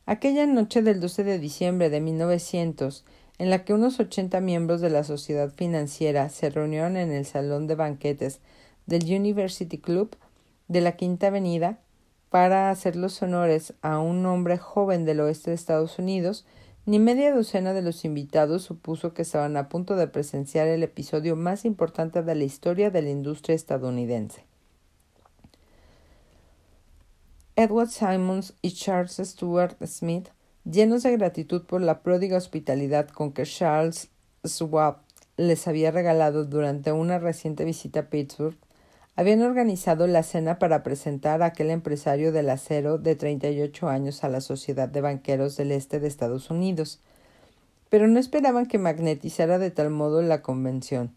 Aquella 0.05 0.45
noche 0.47 0.83
del 0.83 1.01
12 1.01 1.25
de 1.25 1.39
diciembre 1.39 1.89
de 1.89 2.01
1900, 2.01 3.05
en 3.39 3.49
la 3.49 3.65
que 3.65 3.73
unos 3.73 3.99
ochenta 3.99 4.41
miembros 4.41 4.83
de 4.83 4.91
la 4.91 5.05
sociedad 5.05 5.51
financiera 5.51 6.29
se 6.29 6.51
reunieron 6.51 6.99
en 6.99 7.11
el 7.13 7.25
salón 7.25 7.67
de 7.67 7.77
banquetes 7.77 8.41
del 8.87 9.05
University 9.05 9.79
Club 9.79 10.17
de 10.69 10.81
la 10.81 10.93
Quinta 10.93 11.29
Avenida 11.29 11.79
para 12.31 12.71
hacer 12.71 12.97
los 12.97 13.21
honores 13.23 13.75
a 13.83 13.99
un 13.99 14.25
hombre 14.25 14.57
joven 14.57 15.05
del 15.05 15.21
oeste 15.21 15.51
de 15.51 15.57
Estados 15.57 15.99
Unidos, 15.99 16.47
ni 16.87 16.99
media 16.99 17.35
docena 17.35 17.73
de 17.73 17.83
los 17.83 18.05
invitados 18.05 18.63
supuso 18.63 19.13
que 19.13 19.23
estaban 19.23 19.57
a 19.57 19.69
punto 19.69 19.97
de 19.97 20.07
presenciar 20.07 20.69
el 20.69 20.83
episodio 20.83 21.37
más 21.37 21.65
importante 21.65 22.23
de 22.23 22.35
la 22.35 22.45
historia 22.45 22.91
de 22.91 23.03
la 23.03 23.11
industria 23.11 23.55
estadounidense. 23.55 24.45
Edward 27.57 27.91
Simons 27.91 28.55
y 28.63 28.73
Charles 28.73 29.21
Stuart 29.23 29.77
Smith, 29.85 30.29
llenos 30.65 31.03
de 31.03 31.13
gratitud 31.17 31.63
por 31.65 31.83
la 31.83 32.01
pródiga 32.01 32.39
hospitalidad 32.39 33.09
con 33.09 33.33
que 33.33 33.43
Charles 33.43 34.09
Schwab 34.47 34.99
les 35.37 35.69
había 35.69 35.91
regalado 35.91 36.45
durante 36.45 36.93
una 36.93 37.19
reciente 37.19 37.65
visita 37.65 38.01
a 38.01 38.03
Pittsburgh, 38.05 38.57
habían 39.21 39.43
organizado 39.43 40.07
la 40.07 40.23
cena 40.23 40.59
para 40.59 40.83
presentar 40.83 41.43
a 41.43 41.47
aquel 41.47 41.69
empresario 41.69 42.33
del 42.33 42.49
acero 42.49 42.97
de 42.97 43.17
38 43.17 43.87
años 43.87 44.25
a 44.25 44.31
la 44.31 44.41
Sociedad 44.41 44.89
de 44.89 45.03
Banqueros 45.03 45.59
del 45.59 45.73
Este 45.73 46.01
de 46.01 46.09
Estados 46.09 46.49
Unidos, 46.49 47.01
pero 47.91 48.09
no 48.09 48.19
esperaban 48.19 48.65
que 48.65 48.79
magnetizara 48.79 49.59
de 49.59 49.71
tal 49.71 49.91
modo 49.91 50.23
la 50.23 50.41
convención. 50.41 51.15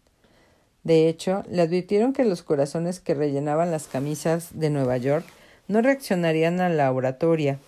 De 0.82 1.08
hecho, 1.08 1.44
le 1.48 1.62
advirtieron 1.62 2.12
que 2.12 2.26
los 2.26 2.42
corazones 2.42 3.00
que 3.00 3.14
rellenaban 3.14 3.70
las 3.70 3.86
camisas 3.86 4.50
de 4.52 4.68
Nueva 4.68 4.98
York 4.98 5.24
no 5.66 5.80
reaccionarían 5.80 6.60
a 6.60 6.68
la 6.68 6.92
oratoria, 6.92 7.58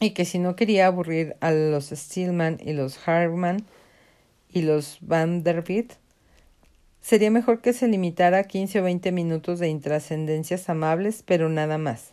y 0.00 0.12
que 0.12 0.24
si 0.24 0.38
no 0.38 0.56
quería 0.56 0.86
aburrir 0.86 1.36
a 1.40 1.50
los 1.52 1.90
Stillman 1.90 2.60
y 2.64 2.72
los 2.72 3.06
Harman 3.06 3.62
y 4.50 4.62
los 4.62 4.96
Vanderbilt, 5.02 5.92
Sería 7.08 7.30
mejor 7.30 7.62
que 7.62 7.72
se 7.72 7.88
limitara 7.88 8.40
a 8.40 8.44
quince 8.44 8.80
o 8.80 8.82
veinte 8.82 9.12
minutos 9.12 9.58
de 9.60 9.70
intrascendencias 9.70 10.68
amables, 10.68 11.22
pero 11.24 11.48
nada 11.48 11.78
más. 11.78 12.12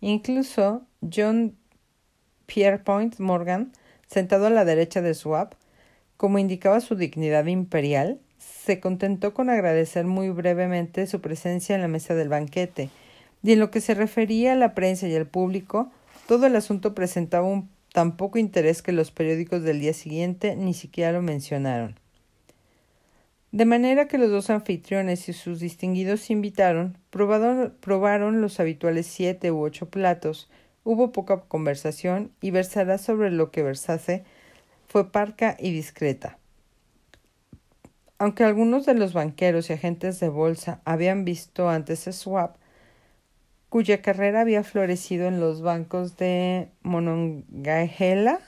Incluso 0.00 0.80
John 1.14 1.54
Pierpoint 2.46 3.18
Morgan, 3.18 3.72
sentado 4.06 4.46
a 4.46 4.50
la 4.50 4.64
derecha 4.64 5.02
de 5.02 5.12
Swab, 5.12 5.56
como 6.16 6.38
indicaba 6.38 6.80
su 6.80 6.94
dignidad 6.94 7.44
imperial, 7.44 8.18
se 8.38 8.80
contentó 8.80 9.34
con 9.34 9.50
agradecer 9.50 10.06
muy 10.06 10.30
brevemente 10.30 11.06
su 11.06 11.20
presencia 11.20 11.74
en 11.74 11.82
la 11.82 11.88
mesa 11.88 12.14
del 12.14 12.30
banquete, 12.30 12.88
y 13.42 13.52
en 13.52 13.58
lo 13.58 13.70
que 13.70 13.82
se 13.82 13.92
refería 13.92 14.54
a 14.54 14.56
la 14.56 14.74
prensa 14.74 15.06
y 15.06 15.14
al 15.14 15.26
público, 15.26 15.92
todo 16.26 16.46
el 16.46 16.56
asunto 16.56 16.94
presentaba 16.94 17.46
un 17.46 17.68
tan 17.92 18.16
poco 18.16 18.38
interés 18.38 18.80
que 18.80 18.92
los 18.92 19.10
periódicos 19.10 19.64
del 19.64 19.80
día 19.80 19.92
siguiente 19.92 20.56
ni 20.56 20.72
siquiera 20.72 21.12
lo 21.12 21.20
mencionaron. 21.20 22.05
De 23.56 23.64
manera 23.64 24.06
que 24.06 24.18
los 24.18 24.30
dos 24.30 24.50
anfitriones 24.50 25.30
y 25.30 25.32
sus 25.32 25.60
distinguidos 25.60 26.28
invitaron 26.28 26.98
probaron, 27.08 28.42
los 28.42 28.60
habituales 28.60 29.06
siete 29.06 29.50
u 29.50 29.62
ocho 29.62 29.88
platos, 29.88 30.50
hubo 30.84 31.10
poca 31.10 31.40
conversación 31.40 32.32
y 32.42 32.50
versará 32.50 32.98
sobre 32.98 33.30
lo 33.30 33.50
que 33.50 33.62
versase 33.62 34.24
fue 34.86 35.10
parca 35.10 35.56
y 35.58 35.72
discreta. 35.72 36.36
Aunque 38.18 38.44
algunos 38.44 38.84
de 38.84 38.92
los 38.92 39.14
banqueros 39.14 39.70
y 39.70 39.72
agentes 39.72 40.20
de 40.20 40.28
bolsa 40.28 40.82
habían 40.84 41.24
visto 41.24 41.70
antes 41.70 42.06
a 42.08 42.12
Swap, 42.12 42.56
cuya 43.70 44.02
carrera 44.02 44.42
había 44.42 44.64
florecido 44.64 45.28
en 45.28 45.40
los 45.40 45.62
bancos 45.62 46.18
de 46.18 46.68
Monongahela. 46.82 48.38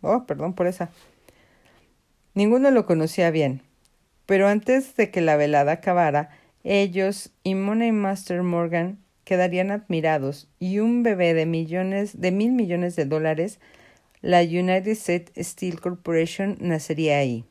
Oh, 0.00 0.24
perdón 0.24 0.54
por 0.54 0.66
esa. 0.66 0.90
Ninguno 2.34 2.72
lo 2.72 2.86
conocía 2.86 3.30
bien, 3.30 3.62
pero 4.28 4.46
antes 4.46 4.94
de 4.94 5.10
que 5.10 5.22
la 5.22 5.36
velada 5.36 5.72
acabara, 5.72 6.28
ellos 6.62 7.30
y 7.44 7.54
Money 7.54 7.92
Master 7.92 8.42
Morgan 8.42 8.98
quedarían 9.24 9.70
admirados 9.70 10.48
y 10.58 10.80
un 10.80 11.02
bebé 11.02 11.32
de 11.32 11.46
millones 11.46 12.20
de 12.20 12.30
mil 12.30 12.52
millones 12.52 12.94
de 12.94 13.06
dólares, 13.06 13.58
la 14.20 14.42
United 14.42 14.88
States 14.88 15.32
Steel 15.48 15.80
Corporation 15.80 16.58
nacería 16.60 17.16
ahí. 17.16 17.46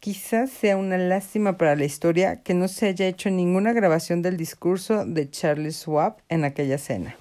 Quizás 0.00 0.50
sea 0.50 0.76
una 0.76 0.98
lástima 0.98 1.56
para 1.56 1.76
la 1.76 1.84
historia 1.84 2.42
que 2.42 2.54
no 2.54 2.66
se 2.66 2.88
haya 2.88 3.06
hecho 3.06 3.30
ninguna 3.30 3.72
grabación 3.72 4.22
del 4.22 4.36
discurso 4.36 5.06
de 5.06 5.30
Charles 5.30 5.76
Schwab 5.76 6.16
en 6.28 6.42
aquella 6.42 6.78
cena. 6.78 7.14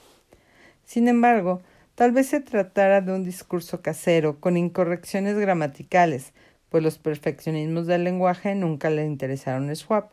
Sin 0.85 1.07
embargo, 1.07 1.61
tal 1.93 2.13
vez 2.13 2.29
se 2.29 2.39
tratara 2.39 3.01
de 3.01 3.13
un 3.13 3.23
discurso 3.23 3.83
casero 3.83 4.39
con 4.39 4.57
incorrecciones 4.57 5.37
gramaticales, 5.37 6.33
pues 6.69 6.83
los 6.83 6.97
perfeccionismos 6.97 7.87
del 7.87 8.03
lenguaje 8.03 8.55
nunca 8.55 8.89
le 8.89 9.05
interesaron 9.05 9.69
a 9.69 9.75
Schwab 9.75 10.09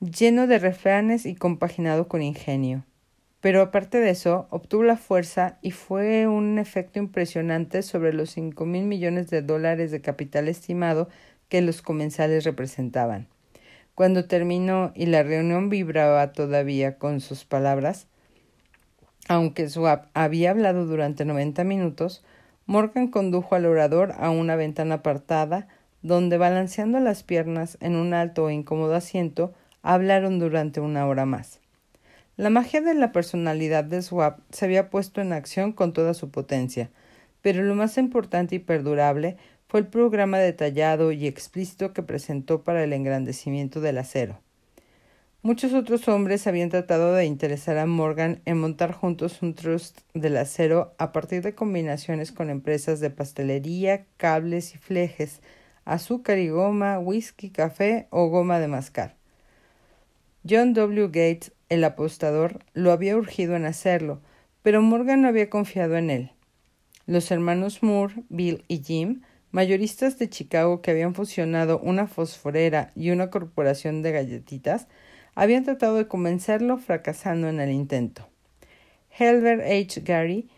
lleno 0.00 0.46
de 0.46 0.58
refranes 0.58 1.26
y 1.26 1.34
compaginado 1.34 2.08
con 2.08 2.22
ingenio. 2.22 2.84
Pero 3.40 3.62
aparte 3.62 3.98
de 3.98 4.10
eso, 4.10 4.48
obtuvo 4.50 4.82
la 4.82 4.96
fuerza 4.96 5.58
y 5.62 5.70
fue 5.70 6.26
un 6.26 6.58
efecto 6.58 6.98
impresionante 6.98 7.82
sobre 7.82 8.12
los 8.12 8.30
cinco 8.30 8.66
mil 8.66 8.84
millones 8.84 9.30
de 9.30 9.42
dólares 9.42 9.90
de 9.90 10.00
capital 10.00 10.48
estimado 10.48 11.08
que 11.48 11.62
los 11.62 11.82
comensales 11.82 12.44
representaban. 12.44 13.28
Cuando 13.94 14.26
terminó 14.26 14.92
y 14.94 15.06
la 15.06 15.22
reunión 15.22 15.68
vibraba 15.68 16.32
todavía 16.32 16.98
con 16.98 17.20
sus 17.20 17.44
palabras, 17.44 18.06
aunque 19.28 19.68
Swap 19.68 20.06
había 20.14 20.50
hablado 20.50 20.86
durante 20.86 21.24
noventa 21.24 21.64
minutos, 21.64 22.24
Morgan 22.68 23.08
condujo 23.08 23.54
al 23.54 23.64
orador 23.64 24.12
a 24.18 24.28
una 24.28 24.54
ventana 24.54 24.96
apartada, 24.96 25.68
donde 26.02 26.36
balanceando 26.36 27.00
las 27.00 27.22
piernas 27.22 27.78
en 27.80 27.96
un 27.96 28.12
alto 28.12 28.50
e 28.50 28.52
incómodo 28.52 28.94
asiento, 28.94 29.54
hablaron 29.80 30.38
durante 30.38 30.78
una 30.78 31.06
hora 31.06 31.24
más. 31.24 31.60
La 32.36 32.50
magia 32.50 32.82
de 32.82 32.92
la 32.92 33.10
personalidad 33.10 33.84
de 33.84 34.02
Swap 34.02 34.40
se 34.50 34.66
había 34.66 34.90
puesto 34.90 35.22
en 35.22 35.32
acción 35.32 35.72
con 35.72 35.94
toda 35.94 36.12
su 36.12 36.30
potencia, 36.30 36.90
pero 37.40 37.62
lo 37.62 37.74
más 37.74 37.96
importante 37.96 38.56
y 38.56 38.58
perdurable 38.58 39.38
fue 39.66 39.80
el 39.80 39.86
programa 39.86 40.36
detallado 40.38 41.10
y 41.10 41.26
explícito 41.26 41.94
que 41.94 42.02
presentó 42.02 42.64
para 42.64 42.84
el 42.84 42.92
engrandecimiento 42.92 43.80
del 43.80 43.96
acero. 43.96 44.42
Muchos 45.40 45.72
otros 45.72 46.08
hombres 46.08 46.48
habían 46.48 46.68
tratado 46.68 47.14
de 47.14 47.24
interesar 47.24 47.78
a 47.78 47.86
Morgan 47.86 48.42
en 48.44 48.58
montar 48.58 48.90
juntos 48.90 49.40
un 49.40 49.54
trust 49.54 50.00
del 50.12 50.36
acero 50.36 50.96
a 50.98 51.12
partir 51.12 51.42
de 51.42 51.54
combinaciones 51.54 52.32
con 52.32 52.50
empresas 52.50 52.98
de 52.98 53.10
pastelería, 53.10 54.04
cables 54.16 54.74
y 54.74 54.78
flejes, 54.78 55.40
azúcar 55.84 56.38
y 56.38 56.48
goma, 56.48 56.98
whisky, 56.98 57.50
café 57.50 58.08
o 58.10 58.26
goma 58.26 58.58
de 58.58 58.66
mascar. 58.66 59.14
John 60.48 60.74
W. 60.74 61.06
Gates, 61.06 61.52
el 61.68 61.84
apostador, 61.84 62.58
lo 62.74 62.90
había 62.90 63.16
urgido 63.16 63.54
en 63.54 63.64
hacerlo, 63.64 64.20
pero 64.62 64.82
Morgan 64.82 65.22
no 65.22 65.28
había 65.28 65.48
confiado 65.48 65.96
en 65.96 66.10
él. 66.10 66.32
Los 67.06 67.30
hermanos 67.30 67.84
Moore, 67.84 68.24
Bill 68.28 68.64
y 68.66 68.82
Jim, 68.82 69.22
mayoristas 69.52 70.18
de 70.18 70.28
Chicago 70.28 70.82
que 70.82 70.90
habían 70.90 71.14
fusionado 71.14 71.78
una 71.78 72.08
fosforera 72.08 72.90
y 72.96 73.10
una 73.10 73.30
corporación 73.30 74.02
de 74.02 74.10
galletitas, 74.10 74.88
habían 75.40 75.62
tratado 75.64 75.94
de 75.94 76.08
convencerlo 76.08 76.78
fracasando 76.78 77.48
en 77.48 77.60
el 77.60 77.70
intento. 77.70 78.28
Helber 79.16 79.60
H. 79.60 80.00
Gary, 80.00 80.48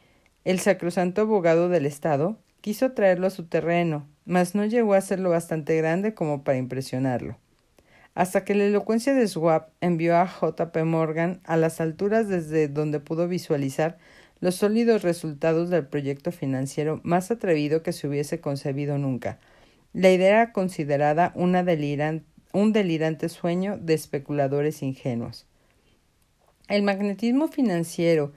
el 0.44 0.58
sacrosanto 0.58 1.20
abogado 1.20 1.68
del 1.68 1.84
Estado, 1.84 2.38
quiso 2.62 2.92
traerlo 2.92 3.26
a 3.26 3.30
su 3.30 3.44
terreno, 3.44 4.08
mas 4.24 4.54
no 4.54 4.64
llegó 4.64 4.94
a 4.94 5.00
ser 5.02 5.20
lo 5.20 5.28
bastante 5.28 5.76
grande 5.76 6.14
como 6.14 6.44
para 6.44 6.56
impresionarlo 6.56 7.36
hasta 8.14 8.44
que 8.44 8.54
la 8.54 8.64
elocuencia 8.64 9.14
de 9.14 9.28
Swap 9.28 9.70
envió 9.80 10.16
a 10.16 10.26
J. 10.26 10.72
P. 10.72 10.84
Morgan 10.84 11.40
a 11.44 11.56
las 11.56 11.80
alturas 11.80 12.28
desde 12.28 12.68
donde 12.68 13.00
pudo 13.00 13.28
visualizar 13.28 13.98
los 14.40 14.56
sólidos 14.56 15.02
resultados 15.02 15.70
del 15.70 15.86
proyecto 15.86 16.32
financiero 16.32 17.00
más 17.04 17.30
atrevido 17.30 17.82
que 17.82 17.92
se 17.92 18.08
hubiese 18.08 18.40
concebido 18.40 18.98
nunca. 18.98 19.38
La 19.92 20.10
idea 20.10 20.28
era 20.28 20.52
considerada 20.52 21.32
una 21.34 21.62
un 22.52 22.72
delirante 22.72 23.28
sueño 23.28 23.78
de 23.78 23.94
especuladores 23.94 24.82
ingenuos. 24.82 25.46
El 26.68 26.82
magnetismo 26.82 27.48
financiero 27.48 28.32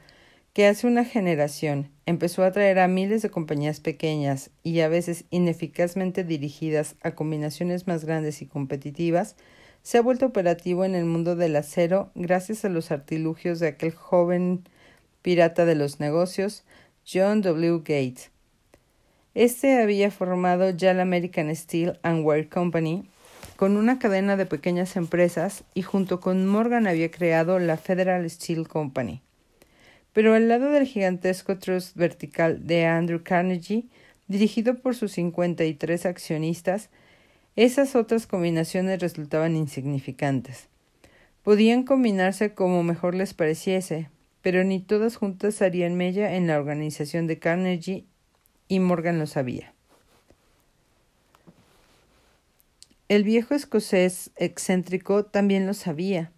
que 0.53 0.67
hace 0.67 0.85
una 0.85 1.03
generación 1.03 1.89
empezó 2.05 2.43
a 2.43 2.47
atraer 2.47 2.79
a 2.79 2.87
miles 2.87 3.21
de 3.21 3.29
compañías 3.29 3.79
pequeñas 3.79 4.51
y 4.61 4.81
a 4.81 4.87
veces 4.87 5.25
ineficazmente 5.31 6.23
dirigidas 6.23 6.95
a 7.01 7.11
combinaciones 7.11 7.87
más 7.87 8.05
grandes 8.05 8.41
y 8.41 8.45
competitivas 8.45 9.35
se 9.81 9.97
ha 9.97 10.01
vuelto 10.01 10.27
operativo 10.27 10.85
en 10.85 10.95
el 10.95 11.05
mundo 11.05 11.35
del 11.35 11.55
acero 11.55 12.11
gracias 12.15 12.63
a 12.65 12.69
los 12.69 12.91
artilugios 12.91 13.59
de 13.59 13.67
aquel 13.67 13.91
joven 13.91 14.63
pirata 15.21 15.65
de 15.65 15.75
los 15.75 15.99
negocios, 15.99 16.63
John 17.11 17.41
W. 17.41 17.79
Gates. 17.79 18.31
Este 19.33 19.81
había 19.81 20.11
formado 20.11 20.69
ya 20.69 20.93
la 20.93 21.01
American 21.01 21.53
Steel 21.55 21.99
and 22.03 22.23
Wire 22.25 22.47
Company 22.47 23.09
con 23.63 23.77
una 23.77 23.97
cadena 23.97 24.35
de 24.35 24.45
pequeñas 24.45 24.97
empresas 24.97 25.63
y 25.73 25.83
junto 25.83 26.19
con 26.19 26.45
Morgan 26.45 26.85
había 26.85 27.09
creado 27.09 27.59
la 27.59 27.77
Federal 27.77 28.29
Steel 28.29 28.67
Company. 28.67 29.21
Pero 30.11 30.33
al 30.33 30.49
lado 30.49 30.69
del 30.69 30.85
gigantesco 30.85 31.57
trust 31.57 31.95
vertical 31.95 32.67
de 32.67 32.85
Andrew 32.87 33.23
Carnegie, 33.23 33.85
dirigido 34.27 34.75
por 34.75 34.97
sus 34.97 35.13
53 35.13 36.05
accionistas, 36.05 36.89
esas 37.55 37.95
otras 37.95 38.27
combinaciones 38.27 38.99
resultaban 38.99 39.55
insignificantes. 39.55 40.67
Podían 41.41 41.83
combinarse 41.83 42.53
como 42.53 42.83
mejor 42.83 43.15
les 43.15 43.33
pareciese, 43.33 44.09
pero 44.41 44.65
ni 44.65 44.81
todas 44.81 45.15
juntas 45.15 45.61
harían 45.61 45.95
mella 45.95 46.35
en 46.35 46.47
la 46.47 46.57
organización 46.57 47.27
de 47.27 47.39
Carnegie 47.39 48.03
y 48.67 48.81
Morgan 48.81 49.19
lo 49.19 49.25
sabía. 49.25 49.72
El 53.09 53.25
viejo 53.25 53.53
escocés 53.53 54.31
excéntrico 54.37 55.25
también 55.25 55.67
lo 55.67 55.73
sabía. 55.73 56.31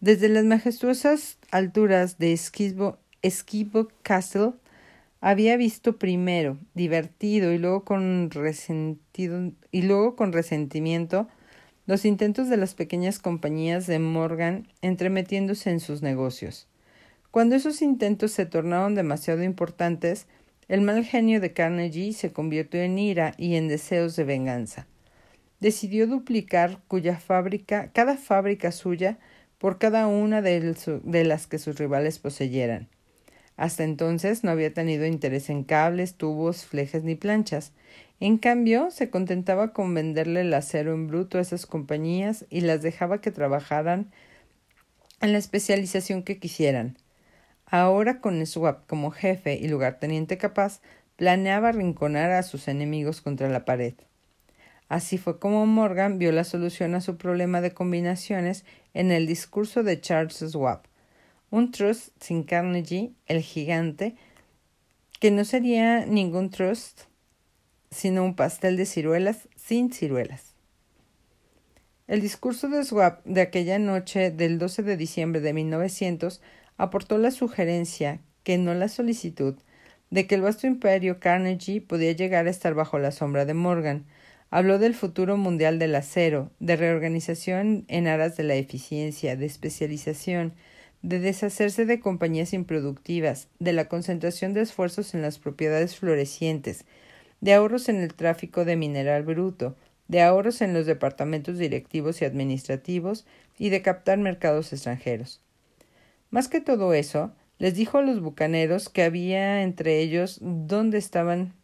Desde 0.00 0.30
las 0.30 0.44
majestuosas 0.44 1.38
alturas 1.50 2.18
de 2.18 2.32
Esquibo, 2.32 2.98
Castle 4.02 4.52
había 5.20 5.56
visto 5.56 5.98
primero, 5.98 6.58
divertido 6.74 7.52
y 7.52 7.58
luego 7.58 7.84
con 7.84 8.30
resentimiento 8.30 11.28
los 11.86 12.04
intentos 12.06 12.48
de 12.48 12.56
las 12.56 12.74
pequeñas 12.74 13.18
compañías 13.18 13.86
de 13.86 13.98
Morgan 13.98 14.68
entremetiéndose 14.80 15.68
en 15.70 15.80
sus 15.80 16.00
negocios. 16.00 16.68
Cuando 17.30 17.54
esos 17.54 17.82
intentos 17.82 18.32
se 18.32 18.46
tornaron 18.46 18.94
demasiado 18.94 19.42
importantes, 19.42 20.26
el 20.68 20.80
mal 20.80 21.04
genio 21.04 21.38
de 21.40 21.52
Carnegie 21.52 22.14
se 22.14 22.32
convirtió 22.32 22.80
en 22.80 22.98
ira 22.98 23.34
y 23.36 23.56
en 23.56 23.68
deseos 23.68 24.16
de 24.16 24.24
venganza. 24.24 24.86
Decidió 25.62 26.08
duplicar 26.08 26.80
cuya 26.88 27.20
fábrica, 27.20 27.92
cada 27.92 28.16
fábrica 28.16 28.72
suya 28.72 29.20
por 29.58 29.78
cada 29.78 30.08
una 30.08 30.42
de, 30.42 30.74
de 31.04 31.24
las 31.24 31.46
que 31.46 31.60
sus 31.60 31.78
rivales 31.78 32.18
poseyeran. 32.18 32.88
Hasta 33.56 33.84
entonces 33.84 34.42
no 34.42 34.50
había 34.50 34.74
tenido 34.74 35.06
interés 35.06 35.50
en 35.50 35.62
cables, 35.62 36.16
tubos, 36.16 36.64
flejes 36.64 37.04
ni 37.04 37.14
planchas. 37.14 37.70
En 38.18 38.38
cambio, 38.38 38.90
se 38.90 39.08
contentaba 39.08 39.72
con 39.72 39.94
venderle 39.94 40.40
el 40.40 40.52
acero 40.52 40.94
en 40.94 41.06
bruto 41.06 41.38
a 41.38 41.42
esas 41.42 41.64
compañías 41.64 42.44
y 42.50 42.62
las 42.62 42.82
dejaba 42.82 43.20
que 43.20 43.30
trabajaran 43.30 44.10
en 45.20 45.30
la 45.30 45.38
especialización 45.38 46.24
que 46.24 46.40
quisieran. 46.40 46.98
Ahora, 47.66 48.20
con 48.20 48.44
Swap 48.46 48.88
como 48.88 49.12
jefe 49.12 49.54
y 49.54 49.68
lugarteniente 49.68 50.38
capaz, 50.38 50.80
planeaba 51.14 51.68
arrinconar 51.68 52.32
a 52.32 52.42
sus 52.42 52.66
enemigos 52.66 53.20
contra 53.20 53.48
la 53.48 53.64
pared. 53.64 53.94
Así 54.92 55.16
fue 55.16 55.38
como 55.38 55.64
Morgan 55.64 56.18
vio 56.18 56.32
la 56.32 56.44
solución 56.44 56.94
a 56.94 57.00
su 57.00 57.16
problema 57.16 57.62
de 57.62 57.72
combinaciones 57.72 58.66
en 58.92 59.10
el 59.10 59.26
discurso 59.26 59.82
de 59.82 59.98
Charles 60.00 60.44
Swap 60.50 60.84
un 61.52 61.70
trust 61.70 62.08
sin 62.18 62.42
Carnegie, 62.44 63.12
el 63.26 63.42
gigante, 63.42 64.16
que 65.20 65.30
no 65.30 65.44
sería 65.44 66.06
ningún 66.06 66.50
trust, 66.50 67.02
sino 67.90 68.24
un 68.24 68.34
pastel 68.34 68.78
de 68.78 68.86
ciruelas 68.86 69.48
sin 69.54 69.92
ciruelas. 69.92 70.54
El 72.08 72.22
discurso 72.22 72.68
de 72.68 72.84
Swap 72.84 73.24
de 73.26 73.42
aquella 73.42 73.78
noche 73.78 74.30
del 74.30 74.58
12 74.58 74.82
de 74.82 74.96
diciembre 74.96 75.40
de 75.42 75.52
1900 75.52 76.40
aportó 76.78 77.18
la 77.18 77.30
sugerencia, 77.30 78.20
que 78.44 78.56
no 78.56 78.72
la 78.72 78.88
solicitud, 78.88 79.54
de 80.10 80.26
que 80.26 80.34
el 80.34 80.40
vasto 80.40 80.66
imperio 80.66 81.20
Carnegie 81.20 81.82
podía 81.82 82.12
llegar 82.12 82.46
a 82.46 82.50
estar 82.50 82.72
bajo 82.74 82.98
la 82.98 83.12
sombra 83.12 83.44
de 83.44 83.54
Morgan. 83.54 84.06
Habló 84.54 84.78
del 84.78 84.94
futuro 84.94 85.38
mundial 85.38 85.78
del 85.78 85.94
acero, 85.94 86.50
de 86.60 86.76
reorganización 86.76 87.86
en 87.88 88.06
aras 88.06 88.36
de 88.36 88.42
la 88.42 88.54
eficiencia, 88.54 89.34
de 89.34 89.46
especialización, 89.46 90.52
de 91.00 91.20
deshacerse 91.20 91.86
de 91.86 92.00
compañías 92.00 92.52
improductivas, 92.52 93.48
de 93.60 93.72
la 93.72 93.88
concentración 93.88 94.52
de 94.52 94.60
esfuerzos 94.60 95.14
en 95.14 95.22
las 95.22 95.38
propiedades 95.38 95.96
florecientes, 95.96 96.84
de 97.40 97.54
ahorros 97.54 97.88
en 97.88 97.96
el 97.96 98.12
tráfico 98.12 98.66
de 98.66 98.76
mineral 98.76 99.22
bruto, 99.22 99.74
de 100.08 100.20
ahorros 100.20 100.60
en 100.60 100.74
los 100.74 100.84
departamentos 100.84 101.56
directivos 101.56 102.20
y 102.20 102.26
administrativos 102.26 103.24
y 103.58 103.70
de 103.70 103.80
captar 103.80 104.18
mercados 104.18 104.70
extranjeros. 104.74 105.40
Más 106.28 106.48
que 106.48 106.60
todo 106.60 106.92
eso, 106.92 107.32
les 107.56 107.74
dijo 107.74 107.96
a 107.96 108.02
los 108.02 108.20
bucaneros 108.20 108.90
que 108.90 109.02
había 109.02 109.62
entre 109.62 110.00
ellos 110.00 110.40
dónde 110.42 110.98
estaban 110.98 111.54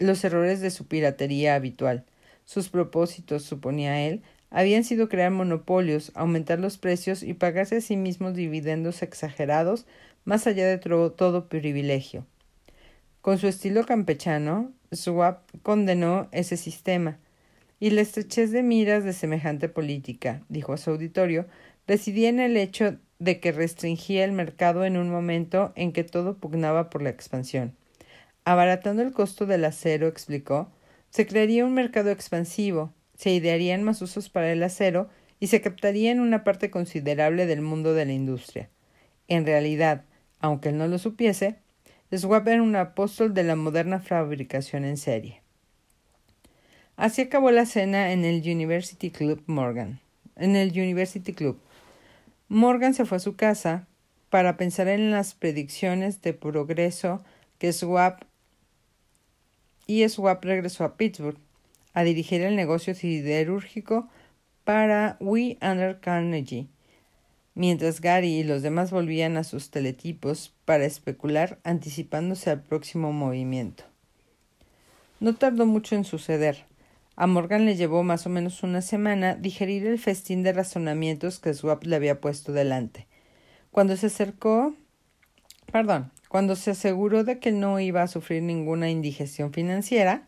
los 0.00 0.24
errores 0.24 0.60
de 0.60 0.70
su 0.70 0.86
piratería 0.86 1.54
habitual. 1.54 2.04
Sus 2.44 2.68
propósitos, 2.68 3.44
suponía 3.44 4.00
él, 4.00 4.22
habían 4.50 4.82
sido 4.82 5.08
crear 5.08 5.30
monopolios, 5.30 6.10
aumentar 6.14 6.58
los 6.58 6.78
precios 6.78 7.22
y 7.22 7.34
pagarse 7.34 7.76
a 7.76 7.80
sí 7.80 7.96
mismos 7.96 8.34
dividendos 8.34 9.02
exagerados 9.02 9.86
más 10.24 10.46
allá 10.48 10.66
de 10.66 10.78
todo 10.78 11.48
privilegio. 11.48 12.26
Con 13.20 13.38
su 13.38 13.46
estilo 13.46 13.86
campechano, 13.86 14.72
Swap 14.90 15.42
condenó 15.62 16.28
ese 16.32 16.56
sistema, 16.56 17.18
y 17.78 17.90
la 17.90 18.00
estrechez 18.00 18.50
de 18.50 18.62
miras 18.62 19.04
de 19.04 19.12
semejante 19.12 19.68
política, 19.68 20.42
dijo 20.48 20.72
a 20.72 20.76
su 20.76 20.90
auditorio, 20.90 21.46
residía 21.86 22.28
en 22.28 22.40
el 22.40 22.56
hecho 22.56 22.98
de 23.18 23.40
que 23.40 23.52
restringía 23.52 24.24
el 24.24 24.32
mercado 24.32 24.84
en 24.84 24.96
un 24.96 25.10
momento 25.10 25.72
en 25.76 25.92
que 25.92 26.04
todo 26.04 26.36
pugnaba 26.38 26.90
por 26.90 27.02
la 27.02 27.10
expansión. 27.10 27.74
Abaratando 28.44 29.02
el 29.02 29.12
costo 29.12 29.46
del 29.46 29.64
acero, 29.64 30.06
explicó, 30.08 30.70
se 31.10 31.26
crearía 31.26 31.64
un 31.64 31.74
mercado 31.74 32.10
expansivo, 32.10 32.92
se 33.14 33.30
idearían 33.30 33.82
más 33.82 34.00
usos 34.00 34.30
para 34.30 34.50
el 34.52 34.62
acero 34.62 35.08
y 35.40 35.48
se 35.48 35.60
captaría 35.60 36.10
en 36.10 36.20
una 36.20 36.44
parte 36.44 36.70
considerable 36.70 37.46
del 37.46 37.60
mundo 37.60 37.94
de 37.94 38.06
la 38.06 38.12
industria. 38.12 38.70
En 39.28 39.44
realidad, 39.46 40.04
aunque 40.38 40.70
él 40.70 40.78
no 40.78 40.88
lo 40.88 40.98
supiese, 40.98 41.56
Schwab 42.12 42.48
era 42.48 42.62
un 42.62 42.74
apóstol 42.76 43.34
de 43.34 43.44
la 43.44 43.56
moderna 43.56 44.00
fabricación 44.00 44.84
en 44.84 44.96
serie. 44.96 45.42
Así 46.96 47.22
acabó 47.22 47.50
la 47.50 47.66
cena 47.66 48.12
en 48.12 48.24
el 48.24 48.42
University 48.42 49.10
Club 49.10 49.42
Morgan. 49.46 50.00
En 50.36 50.56
el 50.56 50.70
University 50.70 51.32
Club. 51.32 51.60
Morgan 52.48 52.94
se 52.94 53.04
fue 53.04 53.16
a 53.16 53.20
su 53.20 53.36
casa 53.36 53.86
para 54.28 54.56
pensar 54.56 54.88
en 54.88 55.10
las 55.10 55.34
predicciones 55.34 56.20
de 56.20 56.34
progreso 56.34 57.22
que 57.58 57.72
Schwab 57.72 58.26
y 59.90 60.08
Schwab 60.08 60.38
regresó 60.44 60.84
a 60.84 60.96
Pittsburgh 60.96 61.38
a 61.94 62.04
dirigir 62.04 62.42
el 62.42 62.54
negocio 62.54 62.94
siderúrgico 62.94 64.08
para 64.62 65.16
We 65.18 65.58
Under 65.60 65.98
Carnegie, 65.98 66.68
mientras 67.56 68.00
Gary 68.00 68.38
y 68.38 68.44
los 68.44 68.62
demás 68.62 68.92
volvían 68.92 69.36
a 69.36 69.42
sus 69.42 69.70
teletipos 69.70 70.54
para 70.64 70.84
especular 70.84 71.58
anticipándose 71.64 72.50
al 72.50 72.62
próximo 72.62 73.12
movimiento. 73.12 73.82
No 75.18 75.34
tardó 75.34 75.66
mucho 75.66 75.96
en 75.96 76.04
suceder. 76.04 76.66
A 77.16 77.26
Morgan 77.26 77.64
le 77.64 77.74
llevó 77.74 78.04
más 78.04 78.26
o 78.26 78.30
menos 78.30 78.62
una 78.62 78.82
semana 78.82 79.34
digerir 79.34 79.88
el 79.88 79.98
festín 79.98 80.44
de 80.44 80.52
razonamientos 80.52 81.40
que 81.40 81.52
Swap 81.52 81.82
le 81.82 81.96
había 81.96 82.20
puesto 82.20 82.52
delante. 82.52 83.08
Cuando 83.72 83.96
se 83.96 84.06
acercó, 84.06 84.72
perdón, 85.72 86.12
cuando 86.30 86.54
se 86.54 86.70
aseguró 86.70 87.24
de 87.24 87.40
que 87.40 87.50
no 87.50 87.80
iba 87.80 88.02
a 88.02 88.06
sufrir 88.06 88.44
ninguna 88.44 88.88
indigestión 88.88 89.52
financiera, 89.52 90.26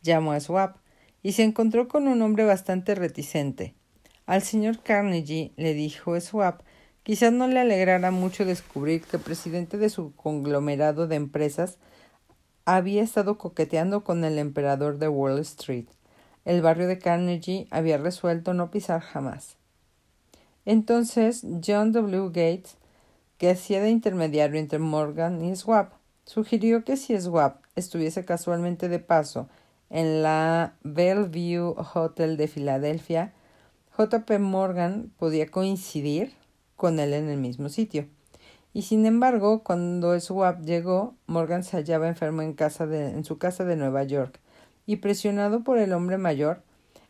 llamó 0.00 0.30
a 0.30 0.38
Swap 0.38 0.76
y 1.24 1.32
se 1.32 1.42
encontró 1.42 1.88
con 1.88 2.06
un 2.06 2.22
hombre 2.22 2.44
bastante 2.44 2.94
reticente. 2.94 3.74
Al 4.26 4.42
señor 4.42 4.78
Carnegie, 4.80 5.50
le 5.56 5.74
dijo 5.74 6.18
Swap, 6.20 6.60
quizás 7.02 7.32
no 7.32 7.48
le 7.48 7.58
alegrara 7.58 8.12
mucho 8.12 8.44
descubrir 8.44 9.02
que 9.02 9.16
el 9.16 9.24
presidente 9.24 9.76
de 9.76 9.90
su 9.90 10.14
conglomerado 10.14 11.08
de 11.08 11.16
empresas 11.16 11.78
había 12.64 13.02
estado 13.02 13.36
coqueteando 13.36 14.04
con 14.04 14.22
el 14.24 14.38
emperador 14.38 14.98
de 14.98 15.08
Wall 15.08 15.40
Street. 15.40 15.86
El 16.44 16.62
barrio 16.62 16.86
de 16.86 17.00
Carnegie 17.00 17.66
había 17.72 17.98
resuelto 17.98 18.54
no 18.54 18.70
pisar 18.70 19.00
jamás. 19.00 19.56
Entonces 20.64 21.44
John 21.66 21.90
W. 21.90 22.28
Gates, 22.28 22.76
que 23.40 23.48
hacía 23.48 23.80
de 23.80 23.88
intermediario 23.88 24.60
entre 24.60 24.78
Morgan 24.78 25.42
y 25.42 25.56
Swap, 25.56 25.94
sugirió 26.26 26.84
que 26.84 26.98
si 26.98 27.18
Swap 27.18 27.62
estuviese 27.74 28.26
casualmente 28.26 28.90
de 28.90 28.98
paso 28.98 29.48
en 29.88 30.22
la 30.22 30.74
Bellevue 30.82 31.74
Hotel 31.94 32.36
de 32.36 32.48
Filadelfia, 32.48 33.32
J.P. 33.96 34.40
Morgan 34.40 35.10
podía 35.16 35.46
coincidir 35.46 36.34
con 36.76 37.00
él 37.00 37.14
en 37.14 37.30
el 37.30 37.38
mismo 37.38 37.70
sitio. 37.70 38.06
Y 38.74 38.82
sin 38.82 39.06
embargo, 39.06 39.62
cuando 39.64 40.20
Swap 40.20 40.60
llegó, 40.60 41.14
Morgan 41.26 41.64
se 41.64 41.78
hallaba 41.78 42.08
enfermo 42.08 42.42
en, 42.42 42.52
casa 42.52 42.86
de, 42.86 43.08
en 43.08 43.24
su 43.24 43.38
casa 43.38 43.64
de 43.64 43.76
Nueva 43.76 44.02
York, 44.02 44.38
y 44.84 44.96
presionado 44.96 45.64
por 45.64 45.78
el 45.78 45.94
hombre 45.94 46.18
mayor, 46.18 46.62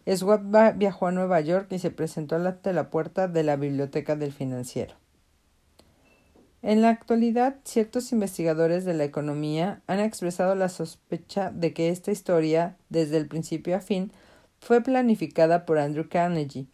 Swap 0.07 0.43
viajó 0.77 1.09
a 1.09 1.13
Nueva 1.13 1.41
York 1.41 1.67
y 1.73 1.81
se 1.81 1.91
presentó 1.91 2.37
ante 2.37 2.73
la 2.73 2.89
puerta 2.89 3.27
de 3.27 3.43
la 3.43 3.57
biblioteca 3.57 4.15
del 4.15 4.33
financiero. 4.33 4.95
En 6.63 6.83
la 6.83 6.91
actualidad, 6.91 7.57
ciertos 7.65 8.13
investigadores 8.13 8.85
de 8.85 8.93
la 8.93 9.05
economía 9.05 9.81
han 9.87 9.99
expresado 9.99 10.55
la 10.55 10.69
sospecha 10.69 11.51
de 11.51 11.73
que 11.73 11.89
esta 11.89 12.13
historia, 12.13 12.77
desde 12.91 13.17
el 13.17 13.29
principio 13.29 13.77
a 13.77 13.81
fin, 13.81 14.13
fue 14.61 14.83
planificada 14.83 15.65
por 15.65 15.79
Andrew 15.79 16.09
Carnegie, 16.09 16.67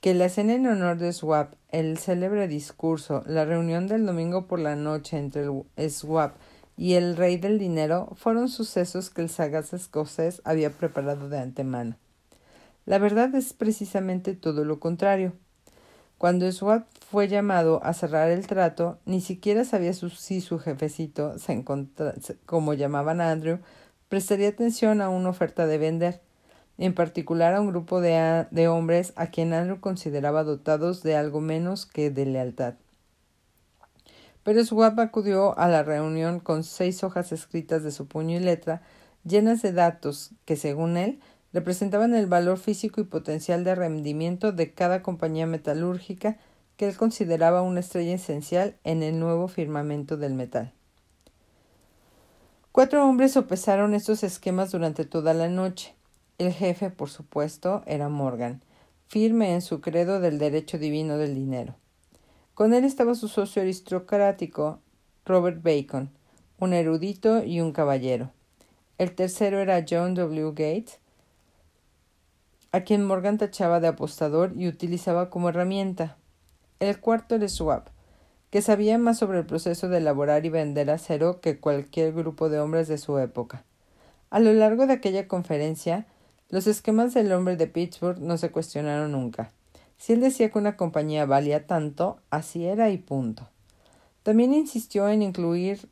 que 0.00 0.14
la 0.14 0.28
cena 0.28 0.54
en 0.54 0.66
honor 0.66 0.98
de 0.98 1.12
Swap, 1.12 1.54
el 1.70 1.98
célebre 1.98 2.48
discurso, 2.48 3.22
la 3.26 3.44
reunión 3.44 3.86
del 3.86 4.04
domingo 4.04 4.46
por 4.48 4.58
la 4.58 4.74
noche 4.74 5.18
entre 5.18 5.46
el 5.76 5.90
Swap 5.92 6.34
y 6.76 6.94
el 6.94 7.16
rey 7.16 7.36
del 7.36 7.60
dinero 7.60 8.08
fueron 8.16 8.48
sucesos 8.48 9.10
que 9.10 9.22
el 9.22 9.28
sagaz 9.28 9.72
escocés 9.72 10.42
había 10.44 10.70
preparado 10.70 11.28
de 11.28 11.38
antemano. 11.38 11.96
La 12.86 12.98
verdad 12.98 13.32
es 13.36 13.52
precisamente 13.52 14.34
todo 14.34 14.64
lo 14.64 14.80
contrario. 14.80 15.32
Cuando 16.22 16.52
Swap 16.52 16.86
fue 17.10 17.26
llamado 17.26 17.80
a 17.82 17.94
cerrar 17.94 18.30
el 18.30 18.46
trato, 18.46 18.96
ni 19.06 19.20
siquiera 19.20 19.64
sabía 19.64 19.92
si 19.92 20.40
su 20.40 20.60
jefecito, 20.60 21.36
se 21.40 21.64
como 22.46 22.74
llamaban 22.74 23.20
a 23.20 23.32
Andrew, 23.32 23.58
prestaría 24.08 24.50
atención 24.50 25.00
a 25.00 25.08
una 25.08 25.30
oferta 25.30 25.66
de 25.66 25.78
vender, 25.78 26.20
en 26.78 26.94
particular 26.94 27.54
a 27.54 27.60
un 27.60 27.70
grupo 27.70 28.00
de, 28.00 28.68
hombres 28.68 29.12
a 29.16 29.32
quien 29.32 29.52
Andrew 29.52 29.80
consideraba 29.80 30.44
dotados 30.44 31.02
de 31.02 31.16
algo 31.16 31.40
menos 31.40 31.86
que 31.86 32.12
de 32.12 32.24
lealtad. 32.24 32.74
Pero 34.44 34.64
Swap 34.64 35.00
acudió 35.00 35.58
a 35.58 35.66
la 35.66 35.82
reunión 35.82 36.38
con 36.38 36.62
seis 36.62 37.02
hojas 37.02 37.32
escritas 37.32 37.82
de 37.82 37.90
su 37.90 38.06
puño 38.06 38.36
y 38.36 38.40
letra, 38.40 38.82
llenas 39.24 39.60
de 39.60 39.72
datos 39.72 40.30
que, 40.44 40.54
según 40.54 40.96
él, 40.98 41.18
representaban 41.52 42.14
el 42.14 42.26
valor 42.26 42.58
físico 42.58 43.00
y 43.00 43.04
potencial 43.04 43.64
de 43.64 43.74
rendimiento 43.74 44.52
de 44.52 44.72
cada 44.72 45.02
compañía 45.02 45.46
metalúrgica 45.46 46.38
que 46.76 46.88
él 46.88 46.96
consideraba 46.96 47.62
una 47.62 47.80
estrella 47.80 48.14
esencial 48.14 48.76
en 48.84 49.02
el 49.02 49.18
nuevo 49.18 49.48
firmamento 49.48 50.16
del 50.16 50.34
metal. 50.34 50.72
Cuatro 52.72 53.06
hombres 53.06 53.32
sopesaron 53.32 53.92
estos 53.92 54.22
esquemas 54.22 54.70
durante 54.70 55.04
toda 55.04 55.34
la 55.34 55.48
noche. 55.48 55.94
El 56.38 56.52
jefe, 56.52 56.88
por 56.88 57.10
supuesto, 57.10 57.82
era 57.86 58.08
Morgan, 58.08 58.62
firme 59.08 59.52
en 59.52 59.60
su 59.60 59.82
credo 59.82 60.20
del 60.20 60.38
derecho 60.38 60.78
divino 60.78 61.18
del 61.18 61.34
dinero. 61.34 61.76
Con 62.54 62.72
él 62.72 62.84
estaba 62.84 63.14
su 63.14 63.28
socio 63.28 63.60
aristocrático, 63.60 64.80
Robert 65.26 65.62
Bacon, 65.62 66.10
un 66.58 66.72
erudito 66.72 67.44
y 67.44 67.60
un 67.60 67.72
caballero. 67.72 68.30
El 68.96 69.14
tercero 69.14 69.58
era 69.60 69.84
John 69.88 70.14
W. 70.14 70.50
Gates, 70.50 70.98
a 72.72 72.80
quien 72.80 73.04
Morgan 73.04 73.38
tachaba 73.38 73.80
de 73.80 73.88
apostador 73.88 74.52
y 74.56 74.66
utilizaba 74.66 75.30
como 75.30 75.50
herramienta. 75.50 76.16
El 76.80 76.98
cuarto 76.98 77.34
era 77.36 77.48
Swap, 77.48 77.88
que 78.50 78.62
sabía 78.62 78.98
más 78.98 79.18
sobre 79.18 79.38
el 79.38 79.46
proceso 79.46 79.88
de 79.88 79.98
elaborar 79.98 80.44
y 80.44 80.48
vender 80.48 80.90
acero 80.90 81.40
que 81.40 81.60
cualquier 81.60 82.12
grupo 82.12 82.48
de 82.48 82.60
hombres 82.60 82.88
de 82.88 82.98
su 82.98 83.18
época. 83.18 83.64
A 84.30 84.40
lo 84.40 84.52
largo 84.54 84.86
de 84.86 84.94
aquella 84.94 85.28
conferencia, 85.28 86.06
los 86.48 86.66
esquemas 86.66 87.14
del 87.14 87.32
hombre 87.32 87.56
de 87.56 87.66
Pittsburgh 87.66 88.18
no 88.18 88.36
se 88.36 88.50
cuestionaron 88.50 89.12
nunca. 89.12 89.52
Si 89.98 90.14
él 90.14 90.20
decía 90.20 90.50
que 90.50 90.58
una 90.58 90.76
compañía 90.76 91.26
valía 91.26 91.66
tanto, 91.66 92.18
así 92.30 92.66
era 92.66 92.90
y 92.90 92.98
punto. 92.98 93.48
También 94.22 94.54
insistió 94.54 95.08
en 95.08 95.22
incluir 95.22 95.88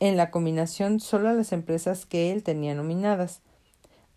en 0.00 0.16
la 0.16 0.30
combinación 0.30 1.00
solo 1.00 1.32
las 1.32 1.52
empresas 1.52 2.06
que 2.06 2.32
él 2.32 2.42
tenía 2.42 2.74
nominadas. 2.74 3.40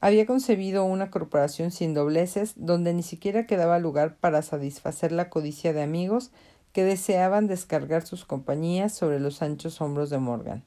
Había 0.05 0.27
concebido 0.27 0.85
una 0.85 1.09
corporación 1.09 1.71
sin 1.71 1.95
dobleces 1.95 2.53
donde 2.57 2.93
ni 2.93 3.01
siquiera 3.01 3.47
quedaba 3.47 3.79
lugar 3.79 4.17
para 4.17 4.43
satisfacer 4.43 5.11
la 5.11 5.31
codicia 5.31 5.73
de 5.73 5.81
amigos 5.81 6.29
que 6.73 6.83
deseaban 6.83 7.47
descargar 7.47 8.05
sus 8.05 8.23
compañías 8.23 8.93
sobre 8.93 9.19
los 9.19 9.41
anchos 9.41 9.81
hombros 9.81 10.11
de 10.11 10.19
Morgan. 10.19 10.63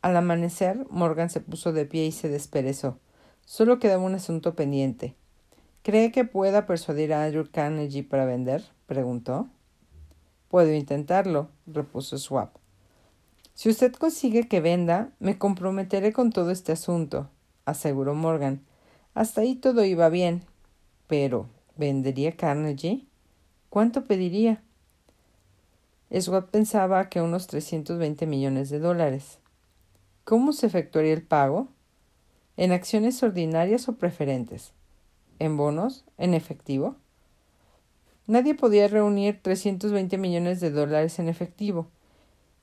Al 0.00 0.16
amanecer, 0.16 0.86
Morgan 0.90 1.28
se 1.28 1.40
puso 1.40 1.72
de 1.72 1.86
pie 1.86 2.06
y 2.06 2.12
se 2.12 2.28
desperezó. 2.28 3.00
Solo 3.46 3.80
quedaba 3.80 4.04
un 4.04 4.14
asunto 4.14 4.54
pendiente. 4.54 5.16
¿Cree 5.82 6.12
que 6.12 6.24
pueda 6.24 6.66
persuadir 6.66 7.12
a 7.12 7.24
Andrew 7.24 7.48
Carnegie 7.50 8.04
para 8.04 8.26
vender? 8.26 8.62
preguntó. 8.86 9.48
Puedo 10.46 10.72
intentarlo, 10.72 11.48
repuso 11.66 12.16
Swap. 12.16 12.54
Si 13.54 13.68
usted 13.68 13.92
consigue 13.92 14.46
que 14.46 14.60
venda, 14.60 15.10
me 15.18 15.36
comprometeré 15.36 16.12
con 16.12 16.30
todo 16.30 16.52
este 16.52 16.70
asunto, 16.70 17.28
aseguró 17.70 18.14
Morgan. 18.14 18.62
Hasta 19.14 19.40
ahí 19.40 19.54
todo 19.54 19.84
iba 19.84 20.08
bien. 20.08 20.44
Pero, 21.06 21.46
¿vendería 21.76 22.36
Carnegie? 22.36 23.06
¿Cuánto 23.68 24.04
pediría? 24.04 24.62
Swap 26.18 26.50
pensaba 26.50 27.08
que 27.08 27.20
unos 27.20 27.46
320 27.46 28.26
millones 28.26 28.68
de 28.70 28.80
dólares. 28.80 29.38
¿Cómo 30.24 30.52
se 30.52 30.66
efectuaría 30.66 31.12
el 31.12 31.22
pago? 31.22 31.68
¿En 32.56 32.72
acciones 32.72 33.22
ordinarias 33.22 33.88
o 33.88 33.96
preferentes? 33.96 34.72
¿En 35.38 35.56
bonos? 35.56 36.04
¿En 36.18 36.34
efectivo? 36.34 36.96
Nadie 38.26 38.54
podía 38.54 38.86
reunir 38.88 39.40
320 39.42 40.18
millones 40.18 40.60
de 40.60 40.70
dólares 40.70 41.18
en 41.18 41.28
efectivo. 41.28 41.88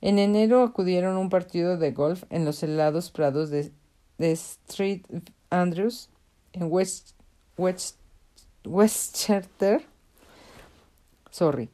En 0.00 0.18
enero 0.18 0.62
acudieron 0.62 1.16
a 1.16 1.18
un 1.18 1.28
partido 1.28 1.76
de 1.76 1.92
golf 1.92 2.24
en 2.30 2.44
los 2.44 2.62
helados 2.62 3.10
prados 3.10 3.50
de, 3.50 3.72
Street 4.18 5.02
Andrews, 5.50 6.10
en 6.52 6.68
West, 6.70 7.14
Westchester. 8.64 9.82
Sorry. 11.30 11.70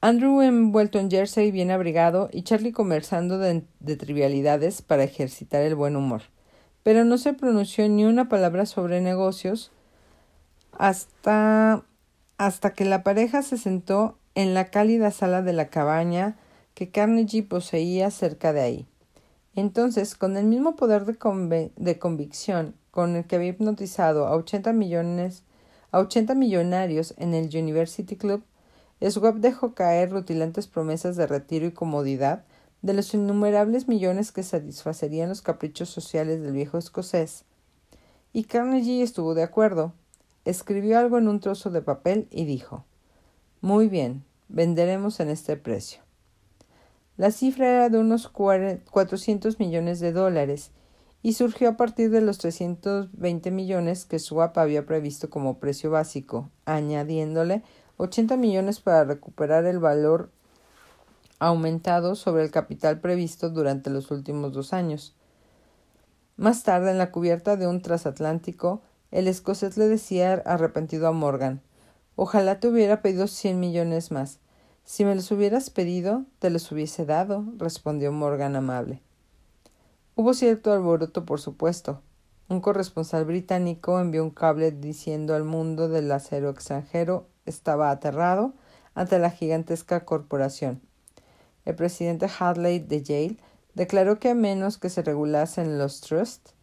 Andrew 0.00 0.40
envuelto 0.40 0.98
en 0.98 1.10
jersey 1.10 1.52
bien 1.52 1.70
abrigado 1.70 2.28
y 2.32 2.42
Charlie 2.42 2.72
conversando 2.72 3.38
de, 3.38 3.62
de, 3.78 3.96
trivialidades 3.96 4.82
para 4.82 5.04
ejercitar 5.04 5.62
el 5.62 5.76
buen 5.76 5.94
humor. 5.94 6.22
Pero 6.82 7.04
no 7.04 7.18
se 7.18 7.34
pronunció 7.34 7.88
ni 7.88 8.04
una 8.04 8.28
palabra 8.28 8.66
sobre 8.66 9.00
negocios 9.00 9.70
hasta 10.72 11.84
hasta 12.38 12.72
que 12.72 12.84
la 12.84 13.04
pareja 13.04 13.42
se 13.42 13.56
sentó 13.56 14.18
en 14.34 14.52
la 14.52 14.70
cálida 14.70 15.12
sala 15.12 15.42
de 15.42 15.52
la 15.52 15.68
cabaña 15.68 16.36
que 16.74 16.90
Carnegie 16.90 17.44
poseía 17.44 18.10
cerca 18.10 18.52
de 18.52 18.62
ahí. 18.62 18.86
Entonces, 19.54 20.14
con 20.14 20.36
el 20.36 20.46
mismo 20.46 20.76
poder 20.76 21.04
de, 21.04 21.72
de 21.76 21.98
convicción 21.98 22.74
con 22.90 23.16
el 23.16 23.26
que 23.26 23.36
había 23.36 23.50
hipnotizado 23.50 24.26
a 24.26 24.36
ochenta 24.36 24.72
millones 24.72 25.44
a 25.92 25.98
ochenta 25.98 26.34
millonarios 26.34 27.14
en 27.18 27.34
el 27.34 27.54
University 27.54 28.16
Club, 28.16 28.42
Swap 29.10 29.36
dejó 29.36 29.74
caer 29.74 30.10
rutilantes 30.10 30.66
promesas 30.66 31.16
de 31.16 31.26
retiro 31.26 31.66
y 31.66 31.72
comodidad 31.72 32.44
de 32.80 32.94
los 32.94 33.12
innumerables 33.14 33.88
millones 33.88 34.32
que 34.32 34.42
satisfacerían 34.42 35.28
los 35.28 35.42
caprichos 35.42 35.90
sociales 35.90 36.40
del 36.40 36.52
viejo 36.52 36.78
escocés. 36.78 37.44
Y 38.32 38.44
Carnegie 38.44 39.02
estuvo 39.02 39.34
de 39.34 39.42
acuerdo, 39.42 39.92
escribió 40.44 40.98
algo 40.98 41.18
en 41.18 41.28
un 41.28 41.40
trozo 41.40 41.70
de 41.70 41.82
papel 41.82 42.26
y 42.30 42.44
dijo 42.44 42.84
Muy 43.60 43.88
bien, 43.88 44.24
venderemos 44.48 45.20
en 45.20 45.28
este 45.28 45.56
precio. 45.56 46.00
La 47.22 47.30
cifra 47.30 47.68
era 47.68 47.88
de 47.88 47.98
unos 47.98 48.26
cuatrocientos 48.26 49.60
millones 49.60 50.00
de 50.00 50.10
dólares 50.10 50.72
y 51.22 51.34
surgió 51.34 51.68
a 51.68 51.76
partir 51.76 52.10
de 52.10 52.20
los 52.20 52.38
320 52.38 53.52
millones 53.52 54.06
que 54.06 54.18
Swap 54.18 54.58
había 54.58 54.86
previsto 54.86 55.30
como 55.30 55.60
precio 55.60 55.92
básico, 55.92 56.50
añadiéndole 56.64 57.62
80 57.96 58.36
millones 58.36 58.80
para 58.80 59.04
recuperar 59.04 59.66
el 59.66 59.78
valor 59.78 60.30
aumentado 61.38 62.16
sobre 62.16 62.42
el 62.42 62.50
capital 62.50 62.98
previsto 62.98 63.50
durante 63.50 63.88
los 63.88 64.10
últimos 64.10 64.52
dos 64.52 64.72
años. 64.72 65.14
Más 66.36 66.64
tarde, 66.64 66.90
en 66.90 66.98
la 66.98 67.12
cubierta 67.12 67.56
de 67.56 67.68
un 67.68 67.82
transatlántico, 67.82 68.82
el 69.12 69.28
escocés 69.28 69.76
le 69.76 69.86
decía 69.86 70.42
arrepentido 70.44 71.06
a 71.06 71.12
Morgan 71.12 71.62
Ojalá 72.16 72.58
te 72.58 72.66
hubiera 72.66 73.00
pedido 73.00 73.28
cien 73.28 73.60
millones 73.60 74.10
más. 74.10 74.40
Si 74.84 75.04
me 75.04 75.14
los 75.14 75.30
hubieras 75.30 75.70
pedido, 75.70 76.24
te 76.38 76.50
los 76.50 76.70
hubiese 76.72 77.06
dado, 77.06 77.44
respondió 77.56 78.12
Morgan 78.12 78.56
amable. 78.56 79.00
Hubo 80.14 80.34
cierto 80.34 80.72
alboroto, 80.72 81.24
por 81.24 81.40
supuesto. 81.40 82.02
Un 82.48 82.60
corresponsal 82.60 83.24
británico 83.24 83.98
envió 83.98 84.22
un 84.22 84.30
cable 84.30 84.72
diciendo 84.72 85.34
al 85.34 85.44
mundo 85.44 85.88
del 85.88 86.12
acero 86.12 86.50
extranjero 86.50 87.26
estaba 87.46 87.90
aterrado 87.90 88.52
ante 88.94 89.18
la 89.18 89.30
gigantesca 89.30 90.04
corporación. 90.04 90.82
El 91.64 91.76
presidente 91.76 92.26
Hadley 92.26 92.80
de 92.80 93.02
Yale 93.02 93.38
declaró 93.74 94.18
que 94.18 94.30
a 94.30 94.34
menos 94.34 94.78
que 94.78 94.90
se 94.90 95.02
regulasen 95.02 95.78
los 95.78 96.00
trusts, 96.00 96.54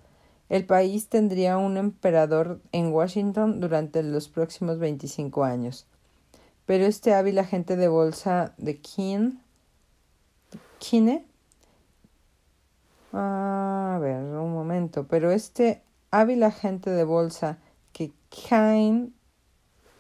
el 0.49 0.65
país 0.65 1.09
tendría 1.09 1.57
un 1.57 1.77
emperador 1.77 2.59
en 2.71 2.91
Washington 2.91 3.59
durante 3.59 4.03
los 4.03 4.29
próximos 4.29 4.79
25 4.79 5.43
años. 5.43 5.87
Pero 6.69 6.85
este 6.85 7.15
hábil 7.15 7.39
agente 7.39 7.75
de 7.77 7.87
bolsa 7.87 8.53
de 8.59 8.79
Keene, 8.79 9.39
Kine, 10.77 11.25
a 13.11 13.97
ver, 13.99 14.17
un 14.17 14.53
momento, 14.53 15.07
pero 15.07 15.31
este 15.31 15.81
hábil 16.11 16.43
agente 16.43 16.91
de 16.91 17.03
bolsa 17.03 17.57
que 17.91 18.11
Kane, 18.47 19.09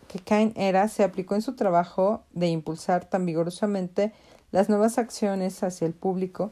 que 0.07 0.19
Kane 0.19 0.53
era, 0.55 0.87
se 0.89 1.03
aplicó 1.03 1.33
en 1.33 1.41
su 1.41 1.55
trabajo 1.55 2.21
de 2.33 2.49
impulsar 2.49 3.03
tan 3.05 3.25
vigorosamente 3.25 4.13
las 4.51 4.69
nuevas 4.69 4.99
acciones 4.99 5.63
hacia 5.63 5.87
el 5.87 5.93
público 5.95 6.51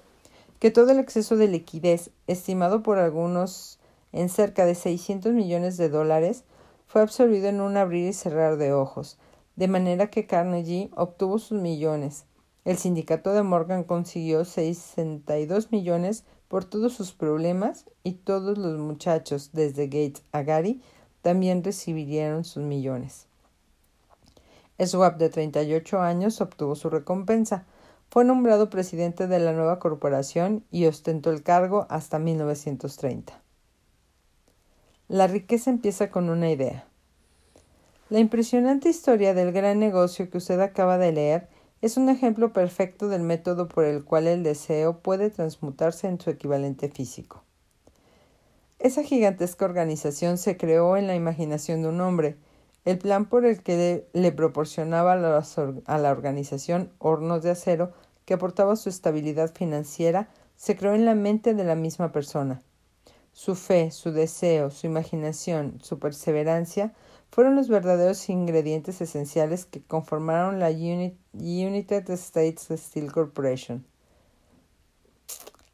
que 0.59 0.71
todo 0.71 0.89
el 0.93 0.97
exceso 0.97 1.37
de 1.37 1.47
liquidez, 1.47 2.09
estimado 2.25 2.81
por 2.81 2.97
algunos 2.97 3.77
en 4.13 4.29
cerca 4.29 4.65
de 4.65 4.73
600 4.73 5.33
millones 5.33 5.77
de 5.77 5.89
dólares, 5.89 6.43
fue 6.87 7.03
absorbido 7.03 7.49
en 7.49 7.61
un 7.61 7.77
abrir 7.77 8.07
y 8.07 8.13
cerrar 8.13 8.57
de 8.57 8.73
ojos, 8.73 9.19
de 9.57 9.67
manera 9.67 10.09
que 10.09 10.25
Carnegie 10.25 10.89
obtuvo 10.95 11.39
sus 11.39 11.59
millones. 11.59 12.25
El 12.63 12.77
sindicato 12.77 13.33
de 13.33 13.43
Morgan 13.43 13.83
consiguió 13.83 14.45
62 14.45 15.71
millones 15.71 16.23
por 16.47 16.63
todos 16.63 16.93
sus 16.93 17.11
problemas 17.11 17.85
y 18.03 18.13
todos 18.13 18.57
los 18.57 18.79
muchachos, 18.79 19.49
desde 19.51 19.87
Gates 19.87 20.23
a 20.31 20.43
Gary, 20.43 20.81
también 21.21 21.63
recibirían 21.63 22.45
sus 22.45 22.63
millones. 22.63 23.27
Swap, 24.85 25.17
de 25.17 25.29
38 25.29 25.99
años, 25.99 26.39
obtuvo 26.39 26.75
su 26.75 26.89
recompensa. 26.89 27.65
Fue 28.09 28.23
nombrado 28.23 28.69
presidente 28.69 29.27
de 29.27 29.39
la 29.39 29.51
nueva 29.51 29.79
corporación 29.79 30.63
y 30.71 30.85
ostentó 30.85 31.31
el 31.31 31.41
cargo 31.41 31.87
hasta 31.89 32.19
1930. 32.19 33.41
La 35.07 35.27
riqueza 35.27 35.71
empieza 35.71 36.11
con 36.11 36.29
una 36.29 36.51
idea. 36.51 36.86
La 38.09 38.19
impresionante 38.19 38.87
historia 38.87 39.33
del 39.33 39.51
gran 39.51 39.79
negocio 39.79 40.29
que 40.29 40.37
usted 40.37 40.61
acaba 40.61 40.97
de 40.97 41.11
leer 41.11 41.49
es 41.81 41.97
un 41.97 42.07
ejemplo 42.07 42.53
perfecto 42.53 43.09
del 43.09 43.21
método 43.21 43.67
por 43.67 43.83
el 43.83 44.05
cual 44.05 44.27
el 44.27 44.43
deseo 44.43 44.99
puede 44.99 45.29
transmutarse 45.29 46.07
en 46.07 46.17
su 46.17 46.29
equivalente 46.29 46.87
físico. 46.87 47.43
Esa 48.79 49.03
gigantesca 49.03 49.65
organización 49.65 50.37
se 50.37 50.55
creó 50.55 50.95
en 50.95 51.07
la 51.07 51.15
imaginación 51.15 51.81
de 51.81 51.89
un 51.89 51.99
hombre. 51.99 52.37
El 52.85 52.97
plan 52.97 53.25
por 53.25 53.45
el 53.45 53.61
que 53.61 54.07
le 54.13 54.31
proporcionaba 54.31 55.13
a 55.13 55.97
la 55.97 56.11
organización 56.11 56.93
hornos 56.99 57.43
de 57.43 57.51
acero 57.51 57.91
que 58.23 58.35
aportaba 58.35 58.77
su 58.77 58.87
estabilidad 58.87 59.53
financiera 59.53 60.29
se 60.55 60.77
creó 60.77 60.93
en 60.93 61.03
la 61.03 61.13
mente 61.13 61.53
de 61.53 61.65
la 61.65 61.75
misma 61.75 62.13
persona. 62.13 62.61
Su 63.33 63.55
fe, 63.55 63.91
su 63.91 64.13
deseo, 64.13 64.71
su 64.71 64.87
imaginación, 64.87 65.79
su 65.83 65.99
perseverancia 65.99 66.93
fueron 67.29 67.55
los 67.55 67.67
verdaderos 67.67 68.29
ingredientes 68.29 69.01
esenciales 69.01 69.65
que 69.65 69.81
conformaron 69.81 70.59
la 70.59 70.69
United 70.69 72.09
States 72.09 72.67
Steel 72.71 73.11
Corporation. 73.11 73.85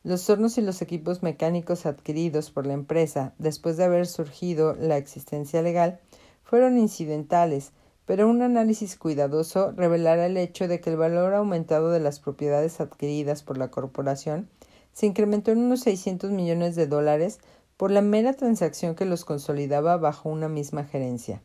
Los 0.04 0.30
hornos 0.30 0.58
y 0.58 0.62
los 0.62 0.82
equipos 0.82 1.24
mecánicos 1.24 1.86
adquiridos 1.86 2.52
por 2.52 2.68
la 2.68 2.74
empresa 2.74 3.34
después 3.38 3.78
de 3.78 3.86
haber 3.86 4.06
surgido 4.06 4.76
la 4.76 4.98
existencia 4.98 5.62
legal 5.62 6.02
fueron 6.44 6.78
incidentales, 6.78 7.72
pero 8.06 8.28
un 8.28 8.42
análisis 8.42 8.98
cuidadoso 8.98 9.72
revelará 9.72 10.26
el 10.26 10.36
hecho 10.36 10.68
de 10.68 10.82
que 10.82 10.90
el 10.90 10.98
valor 10.98 11.34
aumentado 11.34 11.90
de 11.90 12.02
las 12.02 12.20
propiedades 12.20 12.82
adquiridas 12.82 13.44
por 13.44 13.58
la 13.58 13.72
corporación 13.72 14.50
se 14.92 15.06
incrementó 15.06 15.52
en 15.52 15.60
unos 15.60 15.80
600 15.80 16.32
millones 16.32 16.76
de 16.76 16.88
dólares 16.88 17.40
por 17.84 17.92
la 17.92 18.02
mera 18.02 18.32
transacción 18.32 18.96
que 18.96 19.04
los 19.04 19.26
consolidaba 19.26 19.98
bajo 19.98 20.30
una 20.30 20.48
misma 20.48 20.86
gerencia. 20.86 21.42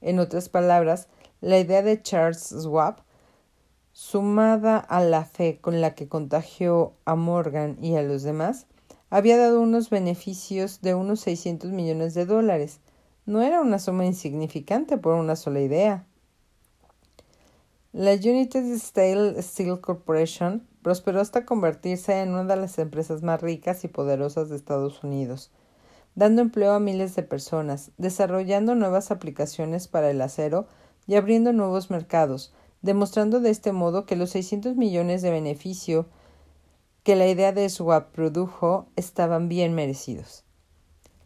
En 0.00 0.18
otras 0.18 0.48
palabras, 0.48 1.08
la 1.42 1.58
idea 1.58 1.82
de 1.82 2.00
Charles 2.00 2.54
Schwab, 2.58 3.02
sumada 3.92 4.78
a 4.78 5.04
la 5.04 5.26
fe 5.26 5.58
con 5.60 5.82
la 5.82 5.94
que 5.94 6.08
contagió 6.08 6.94
a 7.04 7.16
Morgan 7.16 7.76
y 7.82 7.96
a 7.96 8.02
los 8.02 8.22
demás, 8.22 8.64
había 9.10 9.36
dado 9.36 9.60
unos 9.60 9.90
beneficios 9.90 10.80
de 10.80 10.94
unos 10.94 11.20
600 11.20 11.70
millones 11.70 12.14
de 12.14 12.24
dólares. 12.24 12.80
No 13.26 13.42
era 13.42 13.60
una 13.60 13.78
suma 13.78 14.06
insignificante 14.06 14.96
por 14.96 15.16
una 15.16 15.36
sola 15.36 15.60
idea. 15.60 16.06
La 17.92 18.14
United 18.14 18.74
Steel, 18.78 19.36
Steel 19.42 19.82
Corporation 19.82 20.66
prosperó 20.82 21.20
hasta 21.20 21.44
convertirse 21.44 22.20
en 22.20 22.30
una 22.30 22.44
de 22.44 22.56
las 22.56 22.78
empresas 22.78 23.22
más 23.22 23.40
ricas 23.40 23.84
y 23.84 23.88
poderosas 23.88 24.48
de 24.48 24.56
Estados 24.56 25.02
Unidos, 25.04 25.50
dando 26.14 26.42
empleo 26.42 26.72
a 26.72 26.80
miles 26.80 27.14
de 27.16 27.22
personas, 27.22 27.90
desarrollando 27.98 28.74
nuevas 28.74 29.10
aplicaciones 29.10 29.88
para 29.88 30.10
el 30.10 30.20
acero 30.20 30.66
y 31.06 31.16
abriendo 31.16 31.52
nuevos 31.52 31.90
mercados, 31.90 32.52
demostrando 32.82 33.40
de 33.40 33.50
este 33.50 33.72
modo 33.72 34.06
que 34.06 34.16
los 34.16 34.30
600 34.30 34.76
millones 34.76 35.22
de 35.22 35.30
beneficio 35.30 36.06
que 37.02 37.16
la 37.16 37.26
idea 37.26 37.52
de 37.52 37.68
Swap 37.68 38.12
produjo 38.12 38.86
estaban 38.96 39.48
bien 39.48 39.74
merecidos. 39.74 40.44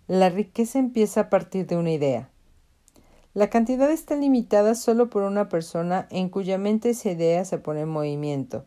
La 0.07 0.29
riqueza 0.29 0.79
empieza 0.79 1.23
a 1.23 1.31
partir 1.31 1.67
de 1.67 1.77
una 1.77 1.91
idea. 1.91 2.31
La 3.35 3.49
cantidad 3.49 3.91
está 3.91 4.15
limitada 4.15 4.75
solo 4.75 5.09
por 5.09 5.23
una 5.23 5.49
persona 5.49 6.07
en 6.11 6.29
cuya 6.29 6.59
mente 6.59 6.91
esa 6.91 7.11
idea 7.11 7.45
se 7.45 7.59
pone 7.59 7.81
en 7.81 7.89
movimiento. 7.89 8.67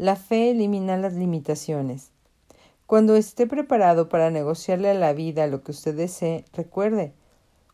La 0.00 0.16
fe 0.16 0.52
elimina 0.52 0.96
las 0.96 1.12
limitaciones. 1.12 2.10
Cuando 2.86 3.16
esté 3.16 3.46
preparado 3.46 4.08
para 4.08 4.30
negociarle 4.30 4.88
a 4.88 4.94
la 4.94 5.12
vida 5.12 5.46
lo 5.46 5.62
que 5.62 5.72
usted 5.72 5.94
desee, 5.94 6.46
recuerde, 6.54 7.12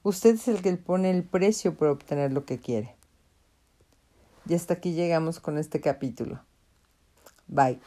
usted 0.02 0.34
es 0.34 0.48
el 0.48 0.60
que 0.60 0.76
pone 0.76 1.12
el 1.12 1.22
precio 1.22 1.76
por 1.76 1.86
obtener 1.86 2.32
lo 2.32 2.44
que 2.44 2.58
quiere. 2.58 2.96
Y 4.48 4.54
hasta 4.54 4.74
aquí 4.74 4.92
llegamos 4.92 5.38
con 5.38 5.56
este 5.56 5.80
capítulo. 5.80 6.40
Bye. 7.46 7.78